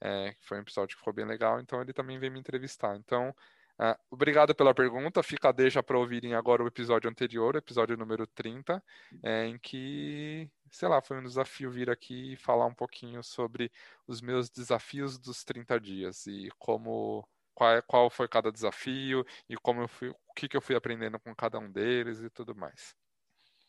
[0.00, 2.96] É, foi um episódio que ficou bem legal, então ele também veio me entrevistar.
[2.96, 3.34] Então,
[3.80, 5.22] Uh, obrigado pela pergunta.
[5.22, 8.82] Fica a deixa para ouvirem agora o episódio anterior, episódio número 30,
[9.22, 13.70] é, em que, sei lá, foi um desafio vir aqui e falar um pouquinho sobre
[14.06, 19.56] os meus desafios dos 30 dias e como qual, é, qual foi cada desafio e
[19.56, 22.54] como eu fui, o que, que eu fui aprendendo com cada um deles e tudo
[22.54, 22.94] mais.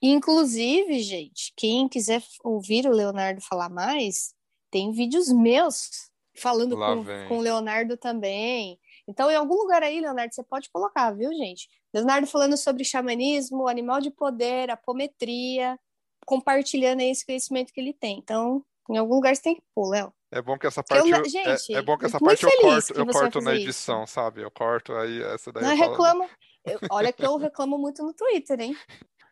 [0.02, 4.36] Inclusive, gente, quem quiser ouvir o Leonardo falar mais,
[4.70, 8.80] tem vídeos meus falando com, com o Leonardo também.
[9.08, 11.70] Então, em algum lugar aí, Leonardo, você pode colocar, viu, gente?
[11.94, 15.78] Leonardo falando sobre xamanismo, animal de poder, apometria,
[16.26, 18.18] compartilhando esse conhecimento que ele tem.
[18.18, 20.14] Então, em algum lugar você tem que pôr, Léo.
[20.32, 22.94] É bom que essa parte, eu, gente, é, é, bom que essa parte eu corto,
[22.94, 24.14] eu corto na edição, isso.
[24.14, 24.42] sabe?
[24.42, 25.64] Eu corto aí essa daí.
[25.64, 26.28] Não eu reclamo.
[26.66, 28.76] Eu, olha que eu reclamo muito no Twitter, hein?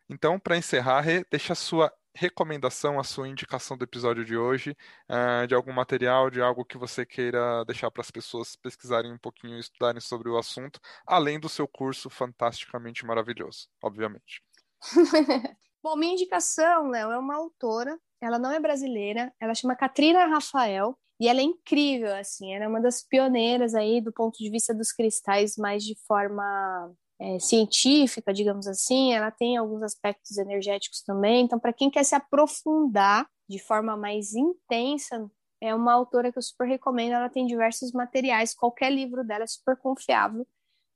[0.08, 4.76] Então, para encerrar, deixa a sua recomendação, a sua indicação do episódio de hoje,
[5.10, 9.18] uh, de algum material, de algo que você queira deixar para as pessoas pesquisarem um
[9.18, 14.44] pouquinho e estudarem sobre o assunto, além do seu curso fantasticamente maravilhoso, obviamente.
[15.84, 20.98] Bom, minha indicação, Léo, é uma autora, ela não é brasileira, ela chama Katrina Rafael,
[21.20, 24.74] e ela é incrível, assim, ela é uma das pioneiras aí do ponto de vista
[24.74, 26.92] dos cristais, mais de forma
[27.22, 31.46] é, científica, digamos assim, ela tem alguns aspectos energéticos também.
[31.46, 35.30] Então, para quem quer se aprofundar de forma mais intensa,
[35.62, 37.14] é uma autora que eu super recomendo.
[37.14, 40.48] Ela tem diversos materiais, qualquer livro dela é super confiável,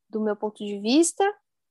[0.09, 1.23] do meu ponto de vista.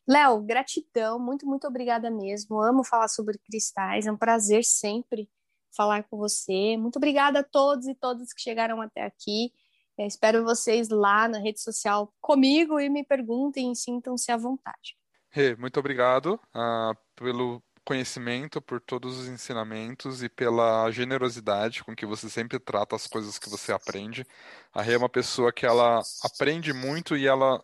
[0.09, 2.63] Léo, gratidão, muito, muito obrigada mesmo.
[2.63, 5.29] Amo falar sobre cristais, é um prazer sempre
[5.77, 6.77] falar com você.
[6.77, 9.51] Muito obrigada a todos e todas que chegaram até aqui.
[9.97, 14.97] É, espero vocês lá na rede social comigo e me perguntem e sintam-se à vontade.
[15.31, 22.07] Rê, muito obrigado uh, pelo conhecimento, por todos os ensinamentos e pela generosidade com que
[22.07, 24.27] você sempre trata as coisas que você aprende.
[24.73, 27.63] A Rê é uma pessoa que ela aprende muito e ela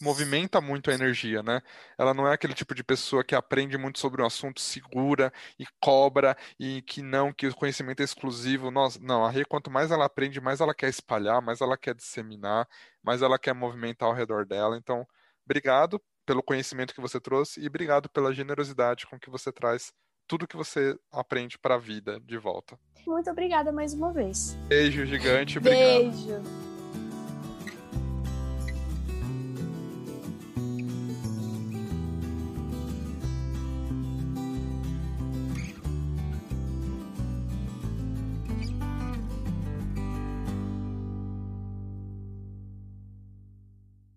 [0.00, 1.62] movimenta muito a energia, né?
[1.98, 5.64] Ela não é aquele tipo de pessoa que aprende muito sobre um assunto, segura e
[5.80, 8.70] cobra e que não, que o conhecimento é exclusivo.
[8.70, 11.94] Nossa, não, a Rê, quanto mais ela aprende, mais ela quer espalhar, mais ela quer
[11.94, 12.68] disseminar,
[13.02, 14.76] mais ela quer movimentar ao redor dela.
[14.76, 15.06] Então,
[15.44, 19.92] obrigado pelo conhecimento que você trouxe e obrigado pela generosidade com que você traz
[20.28, 22.78] tudo que você aprende para a vida de volta.
[23.04, 24.54] Muito obrigada mais uma vez.
[24.68, 25.80] Beijo gigante, obrigado.
[25.80, 26.69] Beijo.